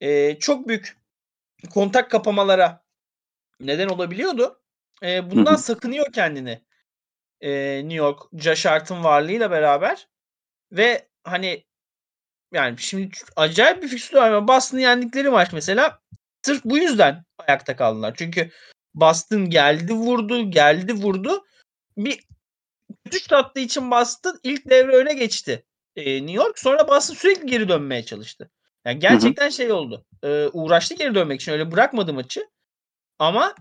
[0.00, 0.96] e, çok büyük
[1.74, 2.84] kontak kapamalara
[3.60, 4.63] neden olabiliyordu.
[5.04, 6.62] E, bundan sakınıyor kendini
[7.40, 10.08] e, New York Josh Hart'ın varlığıyla beraber
[10.72, 11.64] ve hani
[12.52, 16.00] yani şimdi acayip bir fikstür var Boston'ı yendikleri maç mesela
[16.42, 18.14] sırf bu yüzden ayakta kaldılar.
[18.18, 18.50] Çünkü
[18.94, 21.46] Boston geldi vurdu, geldi vurdu.
[21.96, 22.24] Bir
[23.12, 25.64] üç tatlı için Boston ilk devre öne geçti.
[25.96, 28.50] Ee, New York sonra Boston sürekli geri dönmeye çalıştı.
[28.84, 29.52] Yani gerçekten hı hı.
[29.52, 30.06] şey oldu.
[30.22, 32.48] E, uğraştı geri dönmek için öyle bırakmadı maçı.
[33.18, 33.54] Ama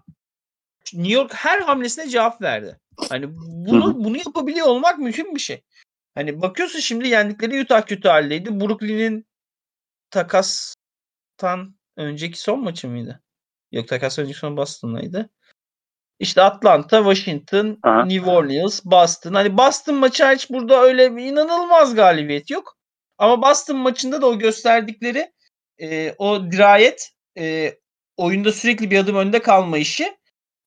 [0.93, 2.79] New York her hamlesine cevap verdi.
[3.09, 5.63] Hani bunu bunu yapabiliyor olmak mühim bir şey.
[6.15, 8.59] Hani bakıyorsun şimdi yendikleri Utah kötü haldeydi.
[8.59, 9.25] Brooklyn'in
[10.09, 13.23] takastan önceki son maçı mıydı?
[13.71, 15.29] Yok takas önceki son Boston'daydı.
[16.19, 18.05] İşte Atlanta, Washington, Aha.
[18.05, 19.33] New Orleans, Boston.
[19.33, 22.77] Hani Boston maçı hiç burada öyle bir inanılmaz galibiyet yok.
[23.17, 25.31] Ama Boston maçında da o gösterdikleri
[25.81, 27.73] e, o dirayet, e,
[28.17, 30.17] oyunda sürekli bir adım önde kalma işi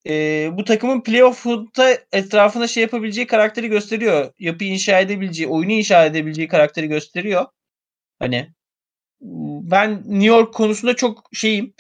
[0.07, 4.33] e, bu takımın playoff'ta etrafına şey yapabileceği karakteri gösteriyor.
[4.39, 7.47] Yapı inşa edebileceği, oyunu inşa edebileceği karakteri gösteriyor.
[8.19, 8.49] Hani
[9.21, 11.75] ben New York konusunda çok şeyim.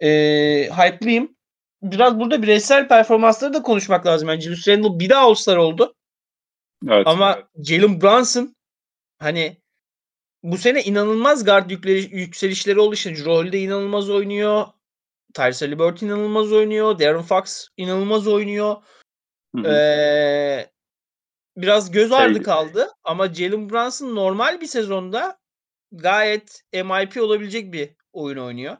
[0.00, 0.08] E,
[0.70, 1.36] hype'lıyım.
[1.82, 4.28] Biraz burada bireysel performansları da konuşmak lazım.
[4.28, 5.94] Yani Julius Randle bir daha All-Star oldu.
[6.88, 7.06] Evet.
[7.06, 8.56] Ama Jalen Brunson
[9.18, 9.56] hani
[10.42, 12.94] bu sene inanılmaz guard yükselişleri oldu.
[12.94, 14.66] İşte rolde inanılmaz oynuyor.
[15.36, 16.98] Tyrese Liberty inanılmaz oynuyor.
[16.98, 18.76] Darren Fox inanılmaz oynuyor.
[19.66, 20.70] Ee,
[21.56, 22.42] biraz göz ardı şey...
[22.42, 22.88] kaldı.
[23.04, 25.38] Ama Jalen Brunson normal bir sezonda
[25.92, 28.76] gayet MIP olabilecek bir oyun oynuyor.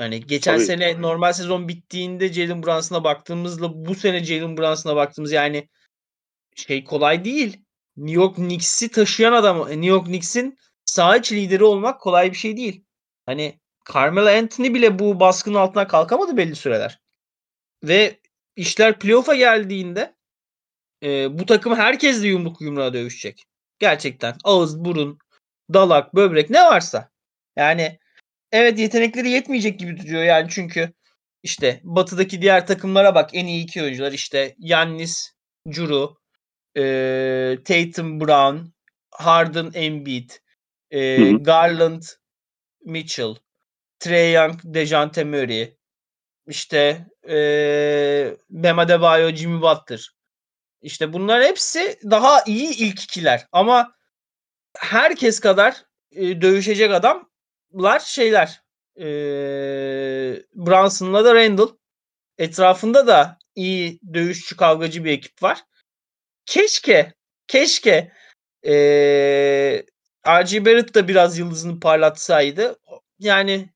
[0.00, 0.64] Yani geçen Tabii.
[0.64, 5.68] sene normal sezon bittiğinde Jalen Brunson'a baktığımızla bu sene Jalen Brunson'a baktığımız yani
[6.56, 7.60] şey kolay değil.
[7.96, 12.56] New York Knicks'i taşıyan adam, New York Knicks'in saha içi lideri olmak kolay bir şey
[12.56, 12.84] değil.
[13.26, 13.60] Hani
[13.94, 17.00] Carmelo Anthony bile bu baskının altına kalkamadı belli süreler.
[17.84, 18.20] Ve
[18.56, 20.14] işler playoff'a geldiğinde
[21.02, 23.44] e, bu takım herkesle yumruk yumruğa dövüşecek.
[23.78, 25.18] Gerçekten ağız, burun,
[25.74, 27.10] dalak, böbrek ne varsa.
[27.56, 27.98] Yani
[28.52, 30.92] evet yetenekleri yetmeyecek gibi duruyor yani çünkü
[31.42, 35.32] işte batıdaki diğer takımlara bak en iyi iki oyuncular işte Yannis,
[35.66, 36.16] Juru,
[36.76, 36.82] e,
[37.64, 38.56] Tatum Brown,
[39.10, 40.30] Harden Embiid,
[40.90, 42.02] e, Garland,
[42.84, 43.34] Mitchell,
[43.98, 45.76] Trey Young, Dejante Murray,
[46.46, 50.10] işte ee, Bam Adebayo, Jimmy Butler.
[50.82, 53.46] İşte bunlar hepsi daha iyi ilk ikiler.
[53.52, 53.94] Ama
[54.76, 58.62] herkes kadar e, dövüşecek adamlar şeyler.
[58.96, 59.04] E,
[60.54, 61.68] Brunson'la da Randall.
[62.38, 65.64] Etrafında da iyi dövüşçü kavgacı bir ekip var.
[66.46, 67.14] Keşke,
[67.46, 68.12] keşke
[68.66, 68.72] e,
[70.26, 70.64] R.G.
[70.64, 72.78] Barrett da biraz yıldızını parlatsaydı.
[73.18, 73.70] Yani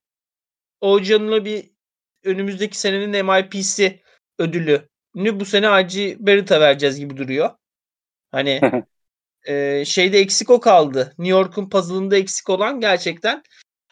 [0.82, 1.70] Oğuzcan'la bir
[2.24, 4.02] önümüzdeki senenin MIP'si
[4.38, 7.50] ödülünü bu sene Hacı Barrett'a vereceğiz gibi duruyor.
[8.30, 8.60] Hani
[9.44, 11.14] e, şeyde eksik o kaldı.
[11.18, 13.42] New York'un puzzle'ında eksik olan gerçekten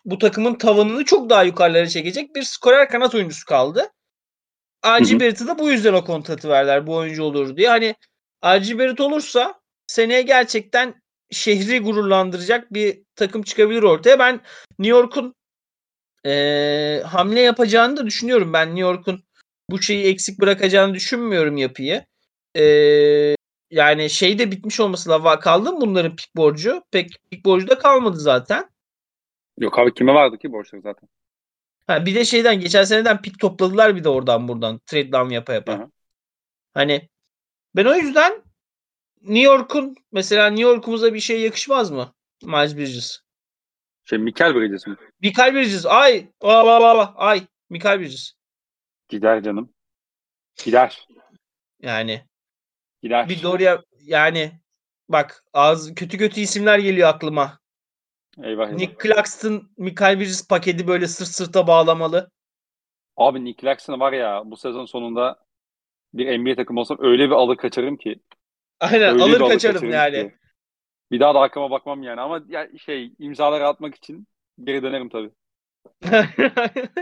[0.05, 3.91] bu takımın tavanını çok daha yukarılara çekecek bir skorer kanat oyuncusu kaldı.
[4.86, 5.20] R.G.
[5.20, 7.68] Barrett'a da bu yüzden o kontratı verdiler bu oyuncu olur diye.
[7.68, 7.95] Hani
[8.45, 8.78] R.G.
[8.78, 14.18] Barrett olursa seneye gerçekten şehri gururlandıracak bir takım çıkabilir ortaya.
[14.18, 14.41] Ben
[14.78, 15.34] New York'un
[16.27, 18.53] e, hamle yapacağını da düşünüyorum.
[18.53, 19.25] Ben New York'un
[19.71, 22.05] bu şeyi eksik bırakacağını düşünmüyorum yapıyı.
[22.57, 22.64] E,
[23.71, 25.41] yani şey de bitmiş olması lazım.
[25.41, 26.83] Kaldı mı bunların pik borcu?
[26.91, 28.71] Pek pik borcu da kalmadı zaten.
[29.59, 31.09] Yok abi kime vardı ki borçları zaten?
[31.87, 35.53] Ha, bir de şeyden geçen seneden pik topladılar bir de oradan buradan trade down yapa
[35.53, 35.79] yapa.
[35.79, 35.91] Hı-hı.
[36.75, 37.09] Hani
[37.77, 38.43] ben o yüzden
[39.23, 42.14] New York'un mesela New York'umuza bir şey yakışmaz mı?
[42.43, 43.21] Miles Bridges.
[44.05, 44.97] Şey Mikael Bridges mi?
[45.23, 45.87] Mikael Bridges.
[45.87, 46.29] Ay.
[47.16, 47.47] Ay.
[47.71, 48.33] Mikael Bridges.
[49.09, 49.73] Gider canım.
[50.64, 51.09] Gider.
[51.83, 52.25] Yani.
[53.03, 53.29] Gider.
[53.29, 54.53] Bir doğruya yani
[55.09, 57.61] bak az kötü kötü isimler geliyor aklıma.
[58.43, 58.79] Eyvah eyvah.
[58.79, 62.31] Nick Claxton, Mikael Bridges paketi böyle sırt sırta bağlamalı.
[63.16, 65.37] Abi Nick Claxton var ya bu sezon sonunda
[66.14, 68.21] bir NBA takımı olsam öyle bir alır kaçarım ki.
[68.81, 70.16] Aynen öyle alır kaçarım yani.
[70.16, 70.35] Ki.
[71.11, 74.27] Bir daha da arkama bakmam yani ama ya şey imzaları atmak için
[74.64, 75.30] geri dönerim tabii.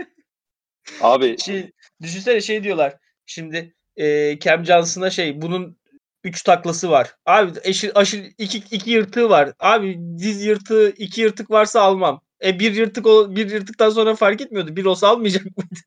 [1.00, 1.70] Abi şey,
[2.02, 2.96] düşünsene şey diyorlar.
[3.26, 5.78] Şimdi e, Cam Johnson'a şey bunun
[6.24, 7.14] 3 taklası var.
[7.26, 9.52] Abi eşi, aşil iki, iki yırtığı var.
[9.60, 12.20] Abi diz yırtığı iki yırtık varsa almam.
[12.44, 14.76] E bir yırtık o bir yırtıktan sonra fark etmiyordu.
[14.76, 15.80] Bir olsa almayacak mıydı?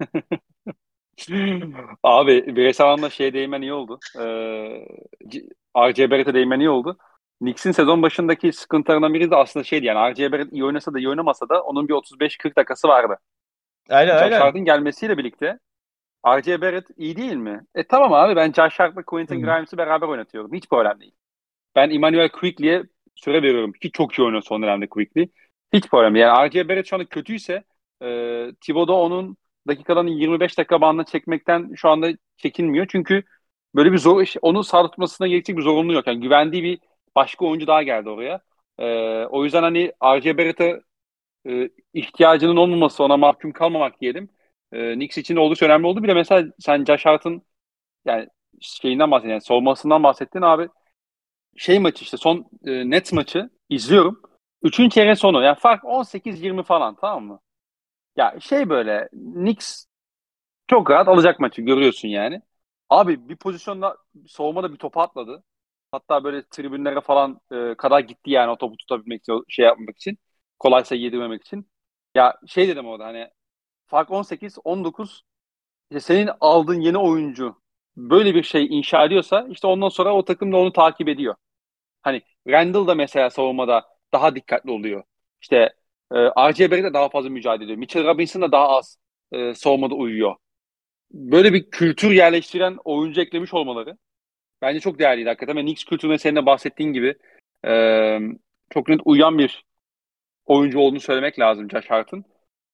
[2.02, 3.98] Abi bireysel anlamda şey değmen iyi oldu.
[4.18, 4.86] Ee,
[5.76, 6.98] RJ Barrett'e değmen iyi oldu.
[7.38, 11.08] Knicks'in sezon başındaki sıkıntılarından biri de aslında şeydi yani RJ Barrett iyi oynasa da iyi
[11.08, 13.16] oynamasa da onun bir 35-40 dakikası vardı.
[13.90, 14.40] Aynen aynen.
[14.40, 15.58] Harden gelmesiyle birlikte
[16.26, 17.60] RJ Barrett iyi değil mi?
[17.74, 20.52] E tamam abi ben Josh Hart'la Quentin Grimes'i beraber oynatıyorum.
[20.52, 21.14] Hiç problem değil.
[21.76, 22.82] Ben Emmanuel Quickly'e
[23.14, 25.28] süre veriyorum ki çok iyi oynuyor son dönemde Quickly.
[25.72, 26.26] Hiç problem değil.
[26.26, 27.64] Yani RJ Barrett şu anda kötüyse
[28.02, 28.06] e,
[28.60, 29.36] Thibodeau onun
[29.68, 32.86] dakikadan 25 dakika bandına çekmekten şu anda çekinmiyor.
[32.88, 33.22] Çünkü
[33.74, 36.06] böyle bir zor iş, onu sağ tutmasına gerekecek bir zorunluluğu yok.
[36.06, 36.78] Yani güvendiği bir
[37.16, 38.40] başka oyuncu daha geldi oraya.
[38.78, 38.84] E,
[39.26, 40.64] o yüzden hani RJ Barrett'a
[41.48, 44.28] e, ihtiyacının olmaması, ona mahkum kalmamak diyelim.
[44.72, 46.02] E, Knicks için oldukça önemli oldu.
[46.02, 47.42] Bir de mesela sen Josh Hart'ın
[48.06, 48.28] yani
[48.60, 50.68] şeyinden bahsettin, yani soğumasından bahsettin abi.
[51.56, 54.22] Şey maçı işte son e, net maçı izliyorum.
[54.62, 55.42] Üçüncü çeyrek sonu.
[55.42, 57.40] Yani fark 18-20 falan tamam mı?
[58.16, 59.86] Ya şey böyle Knicks
[60.68, 62.42] çok rahat alacak maçı görüyorsun yani.
[62.90, 63.96] Abi bir pozisyonda
[64.26, 65.44] soğumada bir topa atladı.
[65.94, 70.18] Hatta böyle tribünlere falan e, kadar gitti yani o topu tutabilmek için, şey yapmak için.
[70.58, 71.70] Kolaysa yedirmemek için.
[72.14, 73.28] Ya şey dedim orada hani
[73.86, 75.22] fark 18, 19
[75.90, 77.62] işte senin aldığın yeni oyuncu
[77.96, 81.36] böyle bir şey inşa ediyorsa işte ondan sonra o takım da onu takip ediyor.
[82.02, 85.04] Hani Randall da mesela savunmada daha dikkatli oluyor.
[85.42, 85.56] İşte
[86.12, 87.78] e, Barrett de daha fazla mücadele ediyor.
[87.78, 88.98] Mitchell Robinson da daha az
[89.32, 90.36] e, savunmada uyuyor.
[91.12, 93.98] Böyle bir kültür yerleştiren oyuncu eklemiş olmaları
[94.64, 95.56] bence çok değerliydi hakikaten.
[95.56, 97.14] Ve Knicks kültürüne senin de bahsettiğin gibi
[97.66, 98.18] e,
[98.70, 99.64] çok net uyan bir
[100.46, 102.24] oyuncu olduğunu söylemek lazım Josh Hart'ın.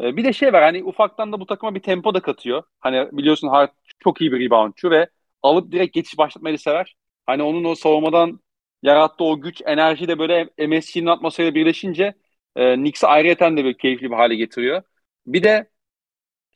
[0.02, 2.62] E, bir de şey var hani ufaktan da bu takıma bir tempo da katıyor.
[2.80, 5.08] Hani biliyorsun Hart çok iyi bir reboundçu ve
[5.42, 6.96] alıp direkt geçiş başlatmayı sever.
[7.26, 8.40] Hani onun o savunmadan
[8.82, 12.14] yarattığı o güç, enerji de böyle MSG'nin atmosferiyle birleşince
[12.56, 14.82] e, Knicks'i ayrıyeten de bir keyifli bir hale getiriyor.
[15.26, 15.70] Bir de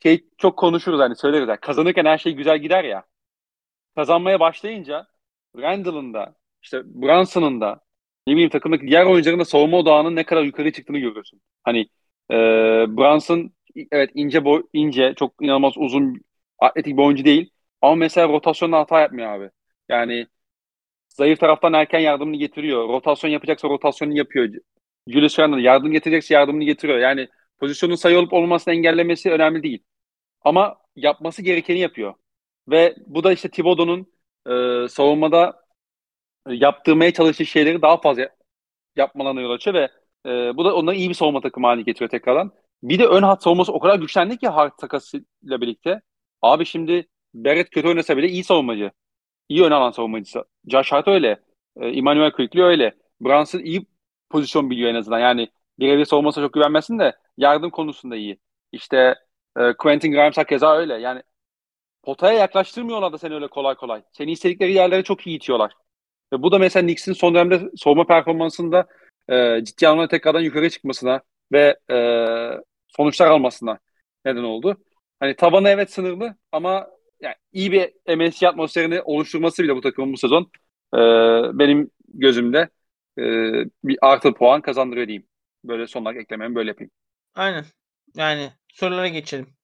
[0.03, 1.47] şey çok konuşuruz hani söyleriz.
[1.49, 3.05] Yani, kazanırken her şey güzel gider ya.
[3.95, 5.07] Kazanmaya başlayınca
[5.57, 7.81] Randall'ın da işte Brunson'ın da
[8.27, 11.41] ne bileyim takımdaki diğer oyuncuların da savunma odağının ne kadar yukarı çıktığını görüyorsun.
[11.63, 11.79] Hani
[12.31, 12.35] e,
[12.97, 13.51] Brunson
[13.91, 16.21] evet ince boy, ince çok inanılmaz uzun
[16.59, 17.49] atletik bir oyuncu değil.
[17.81, 19.49] Ama mesela rotasyonda hata yapmıyor abi.
[19.89, 20.27] Yani
[21.09, 22.89] zayıf taraftan erken yardımını getiriyor.
[22.89, 24.49] Rotasyon yapacaksa rotasyonunu yapıyor.
[25.07, 26.99] Julius Randle yardım getirecekse yardımını getiriyor.
[26.99, 27.27] Yani
[27.59, 29.83] pozisyonun sayı olup olmamasını engellemesi önemli değil.
[30.41, 32.13] Ama yapması gerekeni yapıyor.
[32.69, 34.14] Ve bu da işte Thibodeau'nun
[34.49, 35.65] e, savunmada
[36.47, 38.29] yaptırmaya çalıştığı şeyleri daha fazla
[38.95, 39.89] yapmalarına yol açıyor ve
[40.25, 42.51] e, bu da onları iyi bir savunma takımı haline getiriyor tekrardan.
[42.83, 46.01] Bir de ön hat savunması o kadar güçlendi ki Hart takasıyla birlikte.
[46.41, 48.91] Abi şimdi Barrett kötü oynasa bile iyi savunmacı.
[49.49, 50.45] İyi ön alan savunmacısı.
[50.67, 51.39] Josh Hart öyle.
[51.77, 52.95] E, Emmanuel Quickly öyle.
[53.21, 53.85] Brunson iyi
[54.29, 55.19] pozisyon biliyor en azından.
[55.19, 55.49] Yani
[55.79, 58.39] birebir savunmasına çok güvenmesin de yardım konusunda iyi.
[58.71, 59.15] İşte
[59.57, 60.93] e, Quentin Grimes keza öyle.
[60.93, 61.23] Yani
[62.05, 64.03] potaya yaklaştırmıyorlar da seni öyle kolay kolay.
[64.11, 65.73] Seni istedikleri yerlere çok iyi itiyorlar.
[66.33, 68.87] Ve bu da mesela Knicks'in son dönemde savunma performansında
[69.29, 71.21] e, ciddi anlamda tekrardan yukarı çıkmasına
[71.51, 71.97] ve e,
[72.87, 73.79] sonuçlar almasına
[74.25, 74.77] neden oldu.
[75.19, 76.87] Hani tabanı evet sınırlı ama
[77.21, 80.51] yani iyi bir MSC atmosferini oluşturması bile bu takımın bu sezon
[80.93, 80.97] e,
[81.59, 82.69] benim gözümde
[83.19, 83.23] e,
[83.83, 85.27] bir artı puan kazandırıyor diyeyim.
[85.63, 86.91] Böyle son olarak eklememi böyle yapayım.
[87.35, 87.65] Aynen.
[88.15, 89.55] Yani sorulara geçelim.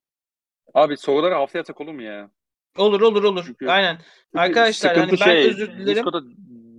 [0.73, 2.29] Abi soruları haftaya atsak olur mu ya?
[2.77, 3.43] Olur olur olur.
[3.45, 3.97] Çünkü, Aynen.
[3.97, 5.87] Çünkü Arkadaşlar hani ben şey, özür dilerim.
[5.87, 6.21] Discord'da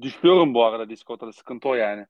[0.02, 2.06] düşüyorum bu arada Discord'da sıkıntı o yani.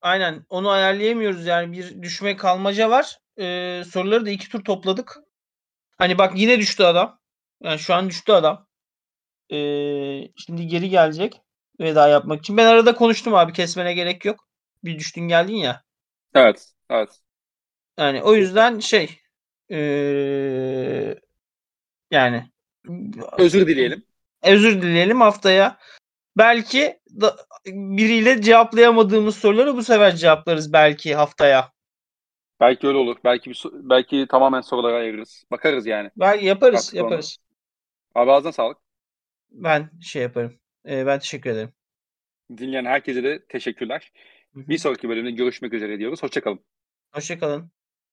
[0.00, 0.46] Aynen.
[0.48, 3.18] Onu ayarlayamıyoruz yani bir düşme kalmaca var.
[3.38, 5.16] Ee, soruları da iki tur topladık.
[5.98, 7.18] Hani bak yine düştü adam.
[7.62, 8.66] Yani şu an düştü adam.
[9.52, 9.58] e,
[10.36, 11.40] şimdi geri gelecek
[11.80, 12.56] veda yapmak için.
[12.56, 14.48] Ben arada konuştum abi kesmene gerek yok.
[14.84, 15.82] Bir düştün geldin ya.
[16.34, 16.72] Evet.
[16.90, 17.20] Evet.
[17.98, 19.20] Yani o yüzden şey
[19.70, 19.78] e,
[22.10, 22.50] yani
[23.38, 24.04] özür dileyelim.
[24.42, 25.78] Özür dileyelim haftaya.
[26.38, 27.36] Belki da,
[27.66, 31.72] biriyle cevaplayamadığımız soruları bu sefer cevaplarız belki haftaya.
[32.60, 33.16] Belki öyle olur.
[33.24, 35.44] Belki bir, belki tamamen sorulara ayırırız.
[35.50, 36.10] Bakarız yani.
[36.16, 37.38] Belki yaparız, Artık yaparız.
[38.14, 38.22] Onu.
[38.22, 38.78] Abi ağzına sağlık.
[39.50, 40.58] Ben şey yaparım.
[40.88, 41.72] Ee, ben teşekkür ederim.
[42.58, 44.12] Dinleyen herkese de teşekkürler.
[44.54, 44.68] Hı-hı.
[44.68, 46.22] Bir sonraki bölümde görüşmek üzere diyoruz.
[46.22, 46.60] Hoşçakalın.
[47.12, 47.70] Hoşçakalın.